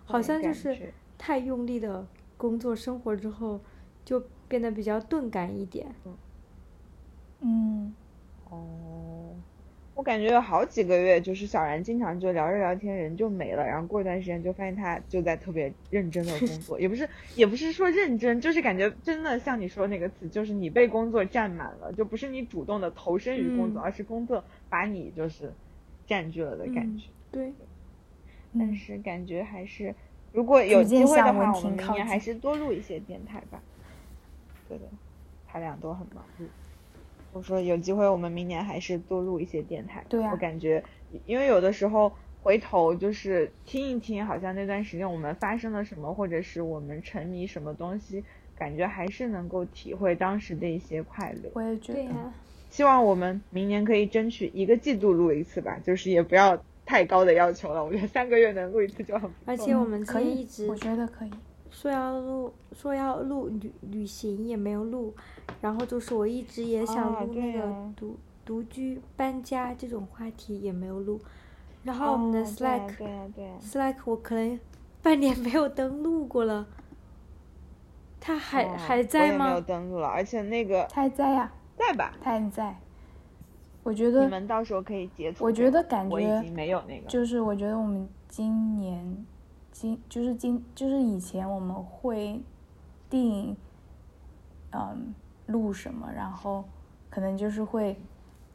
[0.03, 2.05] 好像就是太用力的
[2.37, 3.61] 工作生活之后，
[4.03, 5.95] 就变得比较钝感一点。
[7.39, 7.93] 嗯，
[8.49, 9.14] 哦。
[9.95, 25.51] 我感觉有好几个月，就是小然经常就聊着聊天，人就没了，然后过一段时间就发现他就在特别认真的工作，也不是也不是说认真，就是感觉真的像你说那个词，就是你被工作占满了，就不是你主动的投身于工作，而是工作把你就是
[26.05, 27.05] 占据了的感觉。
[27.31, 27.51] 对。
[28.57, 29.93] 但是感觉还是，
[30.31, 33.61] 如果有机会的话，我们明年还是多录一些电台吧。
[34.69, 34.85] 对的，
[35.45, 36.45] 他俩都很忙碌。
[37.35, 40.01] 我说有机会，我们明年还是多录一些电台。
[40.07, 40.81] 对我感觉，
[41.25, 42.09] 因为有的时候
[42.41, 48.23] 回头就是听一听，好像那段时间我们发生了什么，或者是我们沉迷什么东西，
[48.57, 51.49] 感觉还是能够体会当时的一些快乐。
[51.55, 52.05] 我也觉得。
[52.69, 57.83] 希望我们明年可以争取一个季度录一次吧，就是也不要太高的要求了。
[57.83, 59.43] 我觉得三个月能录一次就很不错。
[59.45, 61.31] 而且我们可以一直，我觉得可以。
[61.75, 65.13] 说要录，说要录旅旅行也没有录。
[65.59, 71.19] 然后就是我一直也想录那个独独居搬家这种话题也没有录，
[71.83, 74.57] 然后我们的 Slack，Slack 我可能
[75.01, 76.65] 半年没有登录过了，
[78.21, 79.47] 他还还在吗？
[79.47, 82.13] 没有登录了，而且那个他还在呀，在吧？
[82.21, 82.79] 他还在，
[83.83, 85.43] 我觉得你们到时候可以截图。
[85.43, 89.25] 我觉得感觉我已经没有那个，就是我觉得我们今年
[89.75, 92.41] 今就是今就是以前我们会
[93.09, 93.57] 定，
[94.71, 95.13] 嗯。
[95.47, 96.65] 录什么，然后
[97.07, 97.95] 可能就是会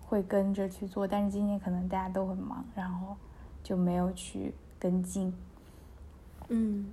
[0.05, 3.17] 会跟着去做，但是今年可能大家都很忙，然后
[3.63, 5.33] 就没有去跟进。
[6.49, 6.91] 嗯，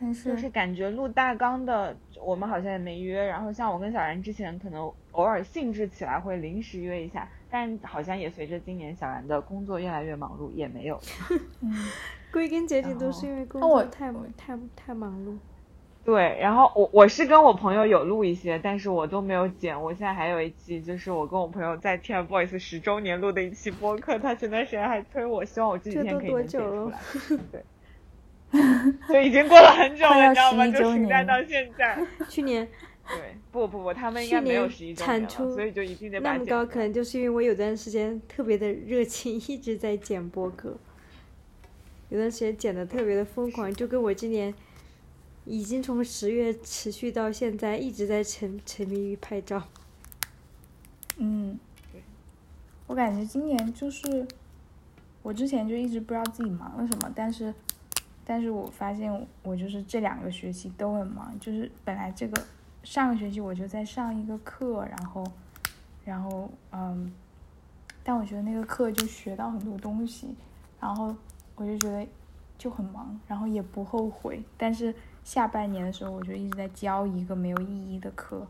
[0.00, 1.94] 但是就是感觉录大纲的，
[2.24, 3.24] 我们好像也没约。
[3.24, 11.00] 然后像我跟小然之前可能偶尔兴致起来会临时约一下，但好像也随着今年小然的工作越来越忙碌，也没有。
[11.60, 11.70] 嗯，
[12.32, 15.36] 归根结底都是因为工作太太太忙碌。
[16.04, 19.80] 对，然后我我是跟我朋友有录一些，但是我都没有剪。
[19.80, 26.98] 我现在还有一期，就是我跟我朋友在 TFBOYS 十周年录的一期播客，他前段时间还催我，希望我这几天可以能剪出来。
[27.50, 27.64] 对，
[29.08, 30.66] 就已经过了很久了，你知道吗？
[30.68, 31.98] 就停在到现在。
[32.30, 32.66] 去年。
[33.06, 40.78] 对，不不不，他们应该没有十一周年了，所以就一定得把那么高，可能就是因为我有段时间特别的热情，一直在剪播客，
[42.08, 44.54] 有段时间剪的特别的疯狂，就跟我今年。
[45.46, 49.62] 已经从十月持续到现在，一直在沉沉迷于拍照。
[51.18, 51.60] 嗯，
[51.92, 52.02] 对
[52.86, 54.26] 我感觉今年就是，
[55.22, 57.52] 我之前就一直不知道自己忙了什么，但是，
[58.24, 62.42] 但是我发现我就是这两个学期都很忙，就是本来这个
[62.82, 65.24] 上个学期我就在上一个课，然后，
[66.04, 67.12] 然后嗯，
[68.02, 70.34] 但我觉得那个课就学到很多东西，
[70.80, 71.14] 然后
[71.54, 72.06] 我就觉得
[72.56, 74.94] 就很忙，然后也不后悔，但是。
[75.24, 78.46] 下半年的时候，我就一直在教一个没有意义的课，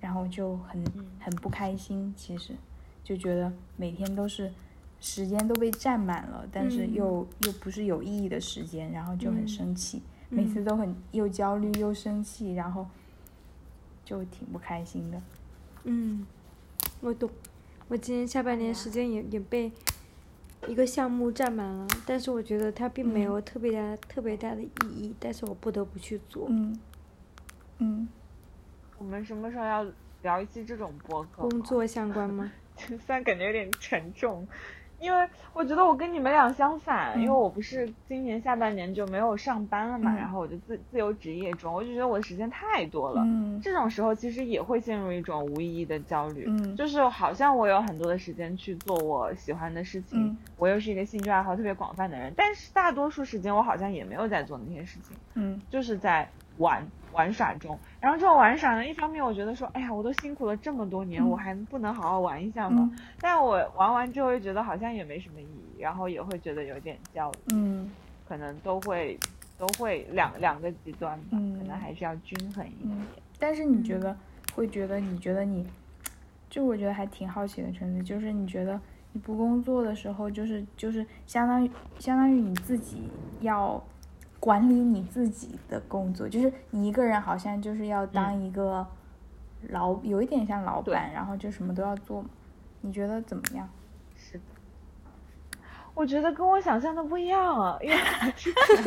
[0.00, 0.84] 然后就很
[1.18, 2.12] 很不开心。
[2.14, 2.54] 其实
[3.02, 4.52] 就觉得每天都是
[5.00, 10.02] 时间都被占满了，但是又又不是有意义的时间，然后就很生气。
[10.28, 12.86] 每次都很又焦虑又生气，然后
[14.04, 15.20] 就挺不开心的。
[15.84, 16.26] 嗯，
[17.00, 17.28] 我懂。
[17.88, 19.72] 我今年下半年时间也也被。
[20.68, 26.48] 一个项目占满了，但是我觉得它并没有特别大、特别大的意义，但是我不得不去做。
[26.50, 26.78] 嗯，
[27.78, 28.06] 嗯，
[28.98, 29.86] 我们什么时候要
[30.20, 31.48] 聊一期这种播客？
[31.48, 32.52] 工作相关吗？
[32.76, 34.46] 虽然感觉有点沉重。
[35.00, 43.60] 因为我觉得我跟你们俩相反，因为我不是今年下半年就没有上班了嘛，然后我就自自由职业中，我就觉得我的时间太多了，嗯。
[43.62, 46.76] 这种时候其实也会陷入一种无意义的焦虑，嗯。
[46.76, 56.28] 就是好像我有很多的时间去做我喜欢的事情，我又是一个兴趣爱好特别广泛的人，但是大多数时间我好像也没有在做那些事情，嗯，就是在
[56.60, 57.76] 玩玩耍中。
[58.00, 62.90] 然后这种玩耍呢，一方面我觉得说，哎呀，我都辛苦了这么多年，我还不能好好玩一下吗？
[63.20, 67.38] 但我玩完之后又觉得好像也没什么意义，然后也会觉得有点焦虑。
[67.54, 67.90] 嗯，
[68.28, 69.18] 可能都会
[69.58, 72.96] 都会两两个极端吧，可能还是要均衡一点。
[73.38, 74.16] 但是你觉得
[74.54, 75.66] 会觉得你觉得你，
[76.48, 78.80] 就我觉得还挺好奇的，陈子，就是你觉得
[79.12, 83.08] 你不工作的时候，就是就是相当于相当于你自己
[83.40, 83.82] 要。
[84.40, 88.84] 管理你自己的工作，就是你一个人好像就是要当一个
[89.68, 92.24] 老，有一点像老板，然后就什么都要做。
[92.80, 93.68] 你觉得怎么样？
[94.16, 94.44] 是的，
[95.92, 97.96] 我觉得跟我想象的不一样啊，因为
[98.34, 98.84] 之前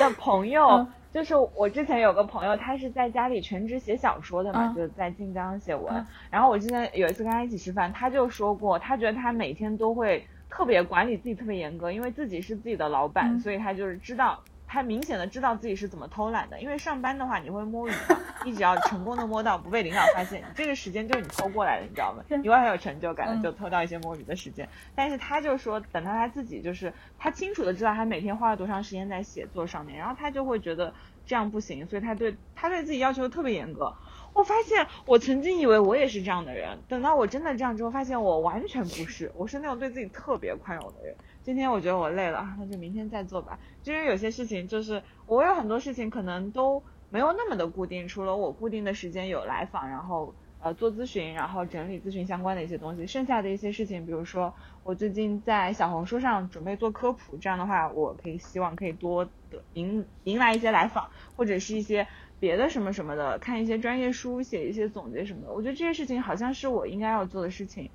[0.00, 6.06] 的朋友，就是我之前有个朋友，他是在家里全职写小说的嘛，就在晋江写文。
[6.30, 14.42] 然后我之前有一次跟他一起吃饭，他就说过，他觉得他每天都会特别管理自己，特别严格，因为自己是自己的老板，所以他就是知道。
[14.66, 22.22] 他明显的知道自己是怎么偷懒的，因为上班的话你会摸鱼嘛， 你只要成功的摸到不被领导发现，这个时间就是你偷过来的，你知道吗？
[22.42, 24.68] 你会很有成就感的，就偷到一些摸鱼的时间。
[24.94, 30.92] 但是他就说，等到他自己就是他清楚的知道他每天花了多长时间在写作上面，然后他就会觉得
[31.24, 33.94] 这样不行，所以他对他对自己要求特别严格。
[34.34, 41.16] 我发现我曾经以为我也是这样的人，等到我真的这样之后，发现我完全不是，我是那种对自己特别宽容的人。
[41.46, 43.56] 今天我觉得我累了，那就明天再做吧。
[43.84, 62.08] 因为有些事情就是我有很多事情可能都没有那么的固定，除了我固定的时间有来访，然后呃做咨询，然后整理咨询相关的一些东西，剩下的一些事情，比如说我最近在小红书上准备做科普，这样的话我可以希望可以多的迎迎来一些来访，或者是一些
[62.40, 65.52] 别的什么什么的，看一些专业书，写一些总结什么的。
[65.52, 67.88] 我觉得这些事情好像是我应该要做的事情，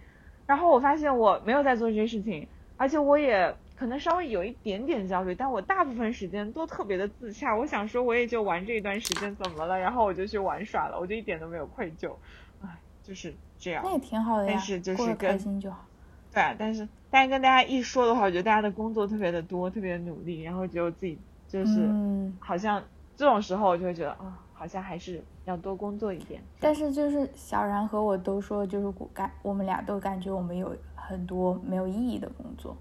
[0.46, 2.48] 然后我发现我没有在做这些事情。
[2.82, 7.56] 而且我也可能稍微有一点点焦虑，但我大部分时间都特别的自洽。
[7.56, 9.78] 我想说，我也就玩这一段时间，怎么了？
[9.78, 12.12] 然后我就去玩耍了，我就一点都没有愧疚。
[12.60, 12.68] 唉，
[13.04, 13.84] 就是这样。
[13.86, 15.86] 那也挺好的呀，但是就是开心就好。
[16.34, 22.84] 对啊，但是但是跟大家一说的话，我觉得大家的工作特别的多，特别的努力，然后只有自己就是嗯好像
[23.16, 26.42] 这种时候，我就会觉得啊，好像还是要多工作一点。
[26.60, 30.76] 但是就是小然和我都说，就是感我们俩都感觉我们有。
[31.12, 32.76] 很多没有意义的工作，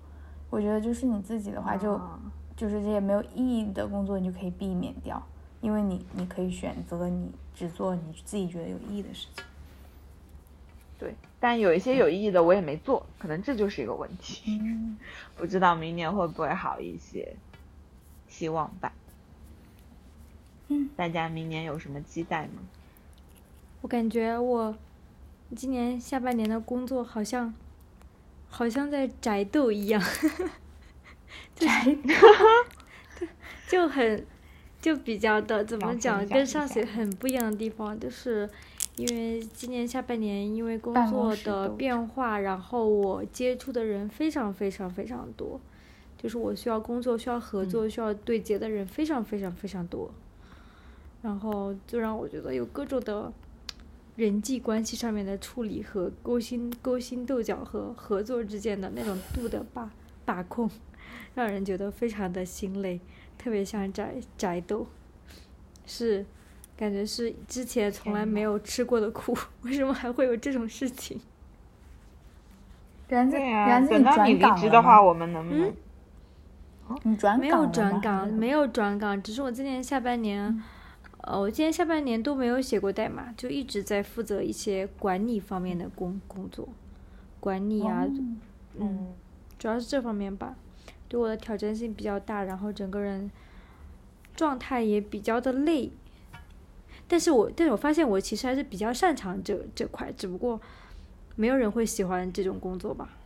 [0.48, 2.00] 我觉得就是你自己的话，就
[2.56, 5.20] 就是这些没有意义的工作，你就可以避免掉，
[5.60, 9.44] 因为你你可以选择你只做你自己觉得有意义的事情。
[10.96, 14.60] 对，但有一些有意义的我也没做，可能这就是一个问题。
[15.36, 17.34] 不知道明年会不会好一些，
[18.28, 18.92] 希望吧。
[20.68, 22.62] 嗯，大家明年有什么期待吗？
[23.80, 24.76] 我感觉我
[25.56, 27.52] 今年下半年的工作好像。
[28.50, 30.02] 好像在宅斗一样，
[31.56, 33.26] 宅斗，
[33.66, 34.26] 就很，
[34.80, 38.46] 就比较的怎么讲，跟上学很不一样的地方，就是
[38.96, 45.58] 因为今年下半年因为工作的变化，然后我接触的人非常非常非常多，
[46.18, 50.10] 就是我需要工作、需要合作、需要对接的人非常非常非常多，
[51.22, 53.32] 然后就让我觉得有各种的。
[54.20, 59.90] 人际关系上面的处理和勾心勾心斗角和合作之间的那种度的把
[60.26, 60.70] 把控，
[61.34, 63.00] 让人觉得非常的心累，
[63.38, 64.86] 特别像宅宅斗，
[65.86, 66.26] 是
[66.76, 71.18] 感觉是之前从来没有吃过的苦，为什么还会有这种事情？
[73.08, 75.72] 然子，然子，等到你离职的话，我们能不能？
[77.04, 80.62] 你转岗没有转岗，没有转岗，只是我今年下半年。
[81.22, 86.66] 呃，我今年下半年都没有写过代码，就一直在负责一些管理方面的工工作，
[87.38, 88.06] 管理啊，
[88.78, 89.12] 嗯，
[89.58, 90.56] 主要是这方面吧，
[91.08, 93.30] 对我的挑战性比较大，然后整个人
[94.34, 95.90] 状态也比较的累。
[97.06, 100.58] 但是我但是我发现我其实还是比较擅长这这块，只不过
[101.36, 103.18] 没有人会喜欢这种工作吧。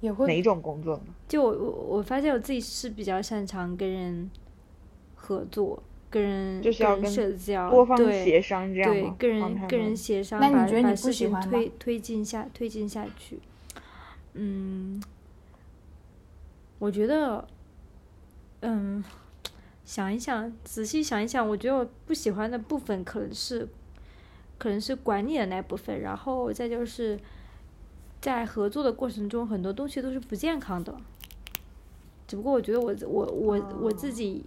[0.00, 1.14] 也会哪种工作呢？
[1.28, 4.28] 就我我我发现我自己是比较擅长跟人。
[5.24, 8.24] 合作，跟人跟社交，对
[8.74, 13.38] 对，跟人跟人协商，把把事情推推进下推进下去。
[14.34, 15.00] 嗯，
[16.80, 17.46] 我觉得，
[18.62, 19.02] 嗯，
[19.84, 23.68] 想一想，仔细想一想，我觉得我不喜欢的部分可能是，
[24.58, 27.16] 可能是管理的那部分，然后再就是
[28.20, 30.92] 在合作的过程中，很多东西都是不健康的。
[32.26, 34.44] 只不过我觉得我我我我自己。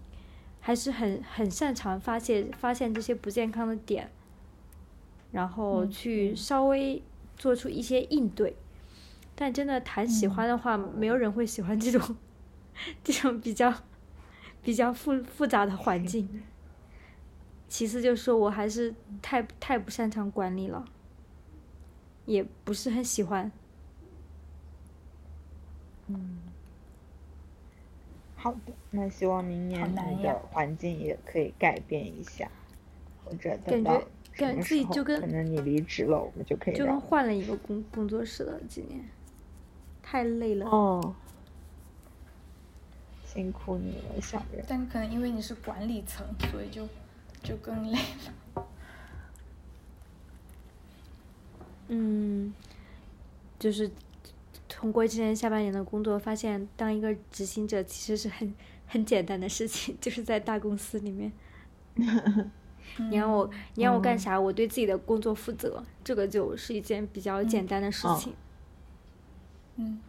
[0.66, 4.10] 还是很很擅长发现发现这些不健康的点，
[5.32, 7.04] 然后去稍微
[7.38, 8.56] 做出一些应对。
[9.36, 12.16] 但真的谈喜欢的话，没有人会喜欢这种
[13.04, 13.72] 这种比较
[14.64, 16.42] 比较复复杂的环境。
[17.70, 20.84] 其次就是我还是太太不擅长管理了，
[22.26, 23.52] 也不是很喜欢。
[26.08, 26.40] 嗯，
[28.36, 32.50] 好的，那希望明年你的环境也可以改变一下，
[33.24, 34.02] 或者等到
[34.36, 39.04] 感觉自己就跟可能你离职了，我们就可以就跟换了一个工工作室了，今年
[40.02, 41.14] 太累了哦，
[43.26, 44.64] 辛苦你了，小月。
[44.68, 46.88] 但可能因为你是管理层，所以就
[47.44, 47.98] 就更累
[48.56, 48.68] 了。
[51.90, 52.54] 嗯，
[53.60, 53.92] 就是。
[54.68, 58.54] 通过今年下半年的工作，发现当一个执行者其实是很
[58.88, 61.32] 很简单的事情， 就是在大公司里面。
[63.10, 64.40] 你让我你让我干啥？
[64.40, 68.34] 我对自己的工作负责，这个就是一件比较简单的事情。
[69.76, 70.00] 嗯，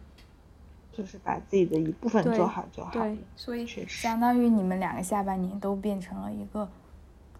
[0.93, 2.91] 就是把自己的一部分做好就好。
[2.91, 6.69] 对，所以相当于你们两个下半年都变成了一个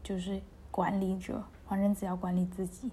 [0.04, 2.90] 就是管理者，反正只要管理自己，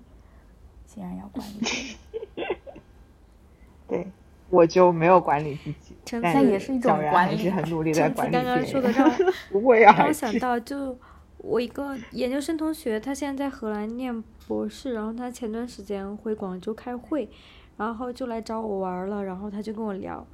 [0.87, 1.97] 既然要管理。
[3.89, 4.07] 对。
[4.51, 5.84] 我就没有管理自己，
[6.23, 9.11] 但也是一种管理，还是很努力在管理刚刚说 的让
[9.51, 10.97] 不会啊，让我想到就
[11.39, 17.29] 我一个研究生同学，他现在在荷兰念博士，然后他前段时间回广州开会，
[17.77, 20.27] 然后就来找我玩了，然后他就跟我聊，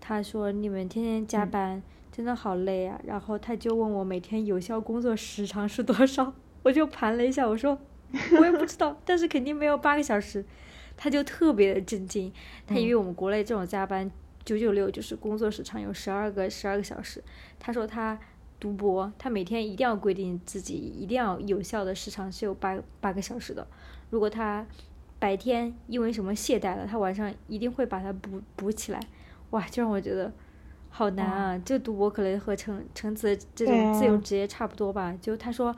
[0.00, 1.82] 他说你们天天加班
[2.12, 6.32] 真的好累啊，然后他就问我每天有效工作时长是多少，
[6.62, 7.78] 我就盘了一下，我说
[8.38, 10.44] 我也不知道，但是肯定没有八个小时。
[11.02, 12.30] 他就特别的震惊，
[12.66, 14.10] 他以为我们国内这种加班
[14.50, 17.22] 九九六就是工作时长有十二个十二个小时。
[17.60, 18.18] 他说他
[18.58, 23.64] 读博，他每天一定要规定自己一定要有效的时长是有八八个小时的。
[24.10, 24.66] 如果他
[25.20, 28.98] 白天因为什么懈怠了，他晚上一定会把它补补起来。
[29.50, 30.32] 哇，就让我觉得
[30.88, 31.58] 好难啊！
[31.58, 35.16] 就读博可能和橙橙子这种自由职业差不多吧。
[35.22, 35.74] 就他说。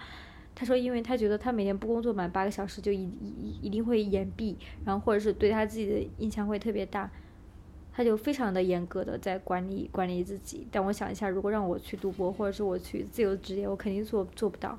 [0.54, 4.54] 他说，因为他觉得他每天不工作满八个小时，就一一一定会眼闭，
[4.84, 7.10] 然后或者是对他自己的影响会特别大，
[7.94, 10.66] 他就非常的严格的在管理管理自己。
[10.70, 14.78] 但我想一下，如果让我去读博，或者是我去自由职业，我肯定做做不到。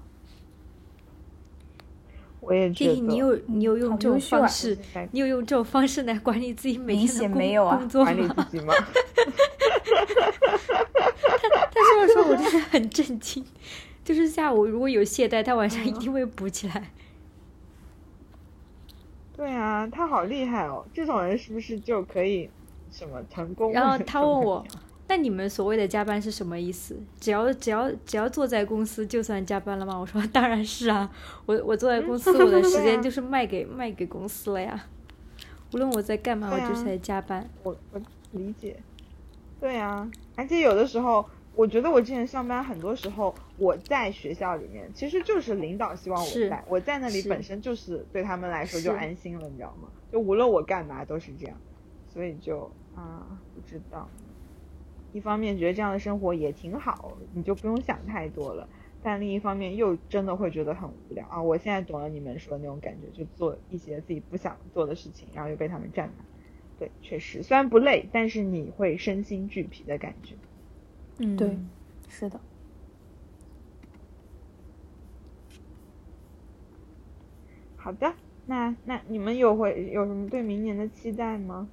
[2.39, 2.93] 我也觉得。
[2.95, 4.77] 你有你有用这种方式，
[5.11, 8.11] 你有用这种方式来管理自己每天的工工作吗？
[8.11, 8.73] 管理自己吗？
[11.25, 13.45] 他他说的时候，我真的很震惊。
[14.03, 16.91] 就是下午如果有懈怠，他晚上一定会补起来。
[19.35, 20.85] 对啊，他好厉害哦！
[20.93, 22.49] 这种人是不是就可以
[22.93, 23.73] 什么成功？
[23.73, 24.63] 然后他问我
[25.09, 26.95] ：“那你们所谓的加班是什么意思？
[27.19, 31.11] 只要只要只要坐在公司就算加班了吗？”我说：“当然是啊，
[31.45, 34.85] 我我坐在公司，我的时间就 是卖给卖给公司了呀。
[35.73, 38.77] 无论我在干嘛，我就是在加班。”我我理解。
[39.59, 41.25] 对啊，而且有的时候。
[41.55, 49.87] 我觉得我之前上班很多时候，我在学校里面其实就是领导希望我在，我在那里本身就是对他们来说就安心了，你知道吗？
[50.11, 51.55] 就无论我干嘛都是这样，
[52.11, 54.09] 所以就啊不知道。
[55.11, 58.67] 一方面觉得这样的生活也挺好，你就不用想太多了，
[59.03, 61.41] 但另一方面又真的会觉得很无聊啊！
[61.41, 66.25] 我现在懂了你们说的那种感觉，就做一些自己不想做的事情，然后又被他们占满。
[66.79, 70.35] 对，确实虽然不累，但是你会身心俱疲的感觉。
[71.19, 71.59] 嗯，对，
[72.09, 72.39] 是的。
[77.75, 78.15] 好的，
[78.47, 81.69] 那那你们有会有什么对明年的期待吗？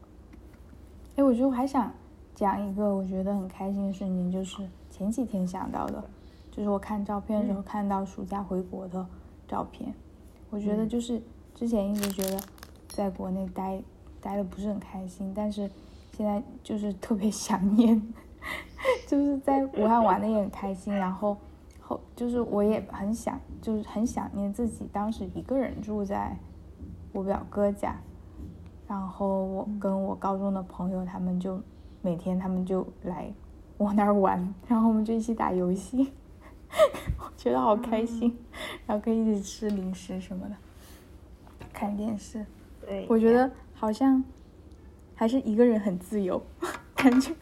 [1.20, 1.92] 哎，我觉得我还想
[2.34, 6.02] 讲一个我觉得很开心的瞬间，就是前几天想到的，
[6.50, 9.06] 就是我看照片的时候看到暑假回国的
[9.46, 9.92] 照片。
[10.48, 11.20] 我觉得就是
[11.54, 12.40] 之前一直觉得
[12.88, 13.82] 在国内待
[14.18, 15.70] 待的不是很开心，但是
[16.16, 18.02] 现在就是特别 想念。
[19.06, 21.36] 就是在武汉玩的也很开心，然后
[21.82, 26.34] 后就是我也很想，就是很想念自己当时一个人住在
[27.12, 28.00] 我表哥家，
[28.90, 31.62] 然后我跟我高中的朋友他们就
[32.02, 33.32] 每天他们就来
[33.78, 36.12] 我那儿玩，然后我们就一起打游戏，
[37.20, 38.36] 我 觉得好开心，
[38.88, 40.56] 然后可以一起吃零食什么的，
[41.72, 42.44] 看电视，
[42.84, 44.24] 对，我觉得好像
[45.14, 46.42] 还是一个人很自由，
[46.96, 47.32] 感觉。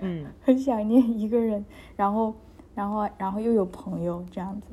[0.00, 1.64] 嗯， 很想念一个人，
[1.96, 2.32] 然后，
[2.76, 4.68] 然后，然后又有朋友这样子。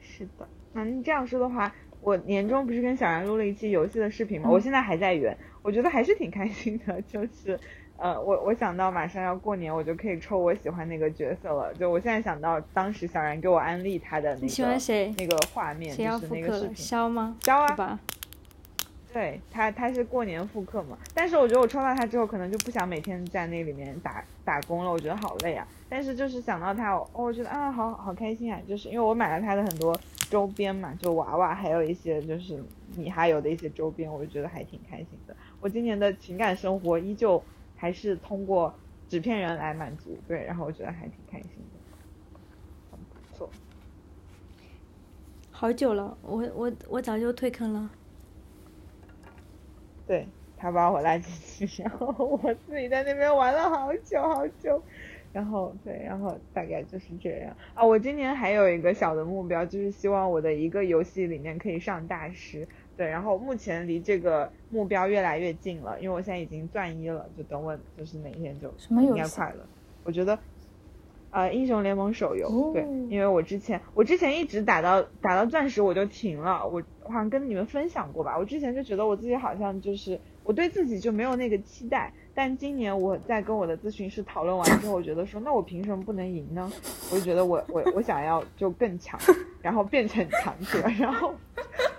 [0.00, 1.72] 是的，那你这样说的话，
[2.04, 4.50] 我年终不是跟小然录了一期游戏的视频吗？
[4.50, 7.00] 我现在还在圆，我觉得还是挺开心的。
[7.10, 7.58] 就是，
[7.96, 11.72] 呃，我我想到马上要过年，我就可以抽我喜欢那个角色了。
[11.72, 15.14] 就我现在想到当时小然给我安利他的那个，你喜欢谁？
[15.16, 17.38] 那个画面就是那个视频，肖吗？
[17.40, 17.98] 肖啊。
[19.10, 25.64] 对他，他是过年复刻嘛，但是我觉得我抽到他之后，可能就不想每天在那里面打打工了，我觉得好累啊。
[25.88, 29.96] 但是就是想到他，哦，我觉得啊，好好开心啊，就是因为我买了他的很多
[30.30, 32.62] 周边嘛，就娃娃，还有一些就是
[32.96, 35.36] 米哈游的一些周边，我就觉得还挺开心的。
[35.60, 37.42] 我今年的情感生活依旧
[37.76, 38.74] 还是通过
[39.08, 42.36] 纸片人来满足，对，然后我觉得还挺开心的，
[42.90, 43.50] 很不错。
[45.50, 47.90] 好久了，我我我早就退坑了。
[50.06, 52.06] 对他把我拉进去，然后
[52.42, 54.82] 我自己在那边玩了好久好久，
[55.34, 57.84] 然后对，然后大概就是这样啊。
[57.84, 62.66] 我今年还有一个小的目标，就是希望我的一个游戏里面可以上大师。
[62.96, 69.66] 对，然后目前离这个目标越来越近了，因为我现在已经钻一了，就等我就是哪天就应该快了。
[70.04, 70.38] 我觉得。
[71.30, 82.12] 呃，英雄联盟手游，对，因为我之前我之前一直打到打到钻石我就停了，我好像跟你们分享过吧，我之前就觉得我自己好像就是我对自己就没有那个期待。
[82.34, 86.70] 但今年我在跟我的咨询师讨论完之后，我觉得说，那我凭什么不能赢呢？
[87.12, 89.18] 我就觉得我我我想要就更强，
[89.62, 91.32] 然后变成强者，然后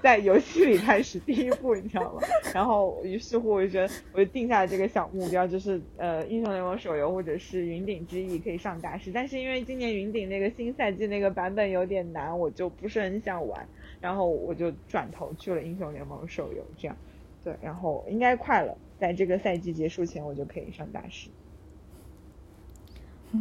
[0.02, 2.22] 在游戏里开始第一步，你知道吗？
[2.54, 9.12] 然后于是乎，我就觉得我就定下了这个小目标，就是呃，英雄联盟手游或者是云顶之弈可以上大师。
[9.14, 13.66] 但是因为今年云顶那个新赛季那个版本有点难，我就不是很想玩，
[14.02, 16.98] 然后我就转头去了英雄联盟手游，这样，
[17.42, 18.78] 对，然后应该快了。
[18.98, 21.30] 在这个赛季结束前，我就可以上大师。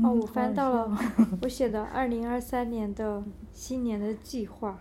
[0.02, 0.98] 哦，我翻到了
[1.42, 4.80] 我写的二零二三年的新年的计划，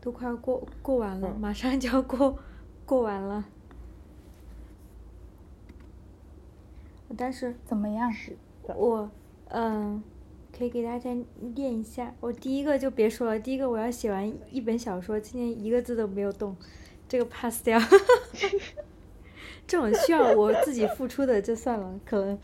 [0.00, 2.38] 都快要过过完了，马上就要过
[2.86, 3.46] 过完了。
[7.16, 8.12] 但是怎么样？
[8.68, 9.10] 我
[9.48, 10.00] 嗯，
[10.56, 11.10] 可以给大家
[11.56, 12.14] 念一下。
[12.20, 16.56] 我第一个就别说了，第一个我要写完一本小说，今年一个字都没有动，
[17.08, 17.80] 这个 pass 掉。
[19.70, 22.36] 这种需要我自己付出的就算了，可能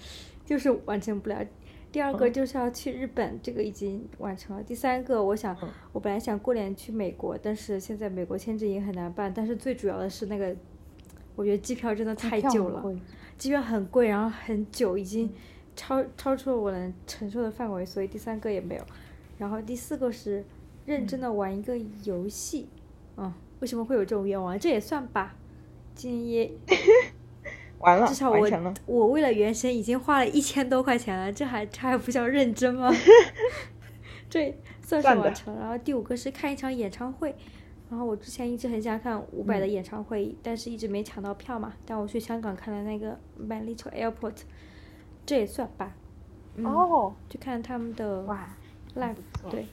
[0.45, 1.45] 就是完成不了。
[1.91, 4.63] 第二个就是要去日本，这个已经完成了。
[4.63, 5.57] 第三个，我想
[5.93, 9.33] 我本来想过年去美国，但是现在美国签证也很难办。
[9.35, 10.55] 但是最主要的是那个，
[11.35, 12.81] 我觉得机票真的太久了，
[13.37, 15.29] 机票很贵，然后很久，已经
[15.75, 18.83] 超超出了我能承受的范围，所以第三个也没有。
[19.37, 20.45] 然后第四个是
[20.85, 22.69] 认真的玩一个游戏，
[23.17, 24.57] 嗯，为什么会有这种愿望？
[24.57, 25.35] 这也算吧，
[25.97, 26.53] 今年也。
[27.79, 28.49] 完了，至少我
[28.87, 32.91] 我为了原神已经花了一千多块钱了，这还这还不叫认真吗？
[34.31, 35.55] 这算是完成。
[35.59, 37.35] 然后第五个是看一场演唱会，
[37.91, 41.75] 然后我之前一直很想看伍佰的演唱会，但是一直没抢到票嘛。
[41.85, 44.37] 但我去香港看了那个 My Little Airport，
[45.27, 45.95] 这也算吧。
[46.63, 47.15] 哦。
[47.29, 48.25] 就看他们的
[48.97, 49.17] live，
[49.51, 49.67] 对。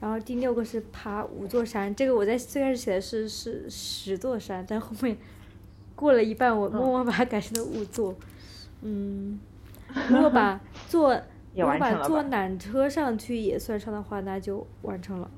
[0.00, 5.16] 然后第六个是爬五座山，这个我在最开始写的是是十座山，但后面。
[5.98, 8.14] 过了一半，我默默把它改成了五座。
[8.82, 9.40] 嗯，
[10.08, 11.12] 如果把坐
[11.54, 15.28] 如果把坐缆车上去也算上的话，那就完成了。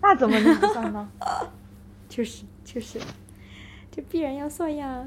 [0.00, 1.10] 那怎么能不算呢？
[2.08, 3.00] 就是就是，
[3.90, 5.04] 这必然要算呀。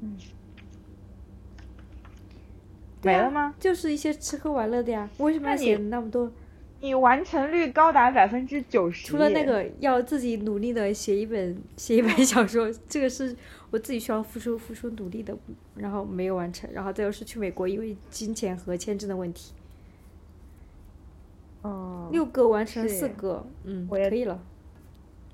[0.00, 0.16] 嗯。
[3.02, 3.54] 没了吗？
[3.60, 5.08] 就是一些吃喝玩乐的呀。
[5.18, 6.32] 为什么要写那么多？
[6.84, 9.06] 你完成率高达百分之九十。
[9.06, 13.34] 除了那个要自己努力的写一本写一本小说， 这个是
[13.70, 15.34] 我自己需要付出付出努力的，
[15.76, 19.54] 然后没有完成，然后再又是去美国，因为金钱和签证的问题。
[21.62, 22.10] 哦。
[22.12, 24.38] 六个完成四个，嗯，我也可以了。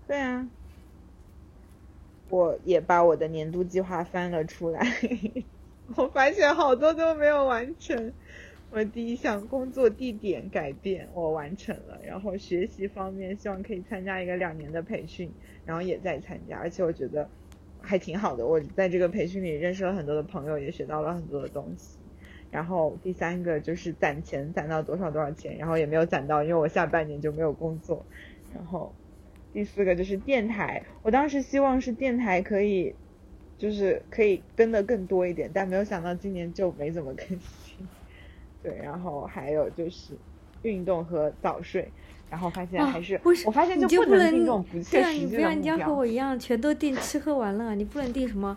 [0.06, 0.48] 对啊。
[2.28, 4.86] 我也把我的年度计划翻了出来，
[5.96, 8.12] 我发现好多都没有完成。
[8.70, 12.00] 我第一项工作地点改变，我完成了。
[12.06, 15.32] 然后学习方面，希望可以参加一个两年的培训，
[15.64, 17.28] 然后也在参加，而且我觉得
[17.80, 18.46] 还挺好的。
[18.46, 21.98] 我在这个培训里认识了很多的朋友，也学到了很多的东西。
[22.52, 28.06] 然后第三个就是攒钱，攒到多少多少钱，然后也没有攒到，因为我下半年就没有工作。
[28.54, 28.94] 然后
[29.52, 32.94] 第四个就是电台，我当时希望是电台可以，
[33.58, 37.69] 就是可以跟的更多一点，但没有想到今年就没怎么更新。
[38.62, 40.14] 对，然后还有就是
[40.62, 41.90] 运动和早睡，
[42.28, 45.50] 然后发现还是，我发现就不能定这种不切实际的目标。
[45.50, 48.56] 你不要，你要和我一样，全都定吃喝玩乐，你不能定什么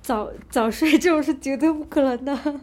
[0.00, 2.34] 早早睡，这种是绝对不可能的。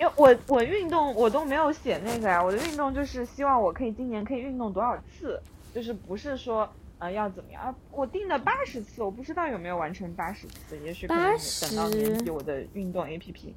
[0.00, 5.38] 因为我我运动我都没有写那个呀，我的运动就是希望我可以今年可以运动多少次，
[5.74, 6.66] 就是不是说
[6.98, 13.54] 呃要怎么样，我定了八十次，我不知道有没有完成八十次，也许可能等到年底我的运动 A P P。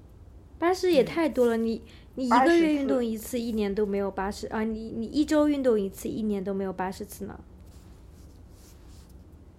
[0.60, 1.82] 八十也太多了，你
[2.16, 4.64] 你一个月运动一次，一年都没有八十啊！
[4.64, 7.40] 你你一周运动一次，一年都没有八十次呢。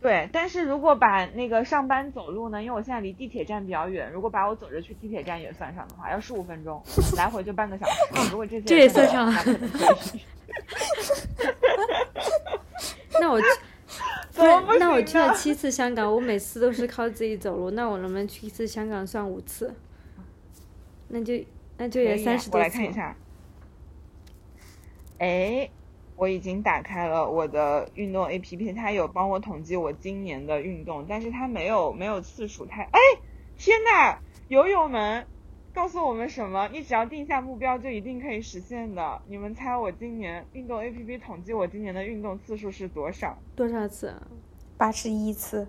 [0.00, 6.82] 对，但是如果把那个上班走路呢，因为我现在离地铁站比较远，如果把我走着去地铁站也算上的话，要十五分钟，
[7.16, 8.28] 来回就半个小时。
[8.30, 9.32] 如果这些这也算上，
[13.20, 13.40] 那我
[14.78, 19.74] 那我去了七次香港，我每次都是靠自己走路，那我能不能去一次香港算五次？
[21.14, 21.32] 那就
[21.78, 23.16] 那就也三十多来看一下。
[25.18, 25.70] 哎。
[26.16, 32.84] 我已经打开了我的运动 A P P，它有帮我统计我今年的运动，但是它没有没有次数太。
[32.84, 33.00] 哎，
[33.58, 35.26] 天呐，友友们，
[35.74, 36.68] 告诉我们什么？
[36.72, 39.22] 你只要定下目标，就一定可以实现的。
[39.26, 43.36] 你们猜我今年运动 A P P 统计我今年的运动次数是多少？
[43.56, 44.14] 多少次？
[44.78, 45.66] 八十一次。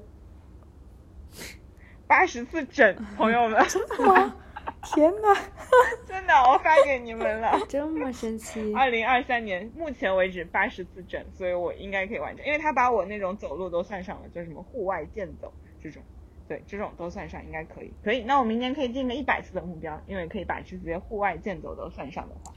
[2.05, 3.59] 八十次整，朋友们。
[3.67, 4.35] 真的吗？
[4.83, 5.33] 天哪！
[6.07, 8.73] 真的，我发给你们了， 这么神奇。
[8.73, 15.51] 二零二三年目前为止八十次整，所以我应该可以完成，因为他把我那种走路都算上了，就是什么户外健走
[15.81, 16.01] 这种，
[16.47, 17.91] 对，这种都算上，应该可以。
[18.03, 22.53] 可以，那我明年可以定个一百次的目标，因为可以把这些户外健走都算上的话，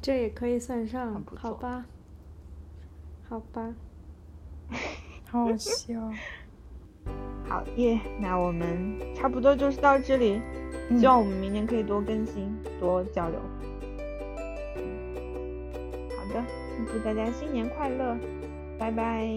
[0.00, 1.86] 这也可以算上，好吧？
[3.28, 3.74] 好吧，
[5.30, 6.12] 好笑。
[7.48, 10.40] 好耶，那我们差不多就是到这里。
[10.98, 13.40] 希望我们明年可以多更新，多交流。
[16.10, 16.44] 好的，
[16.92, 18.16] 祝大家新年快乐，
[18.78, 19.36] 拜拜。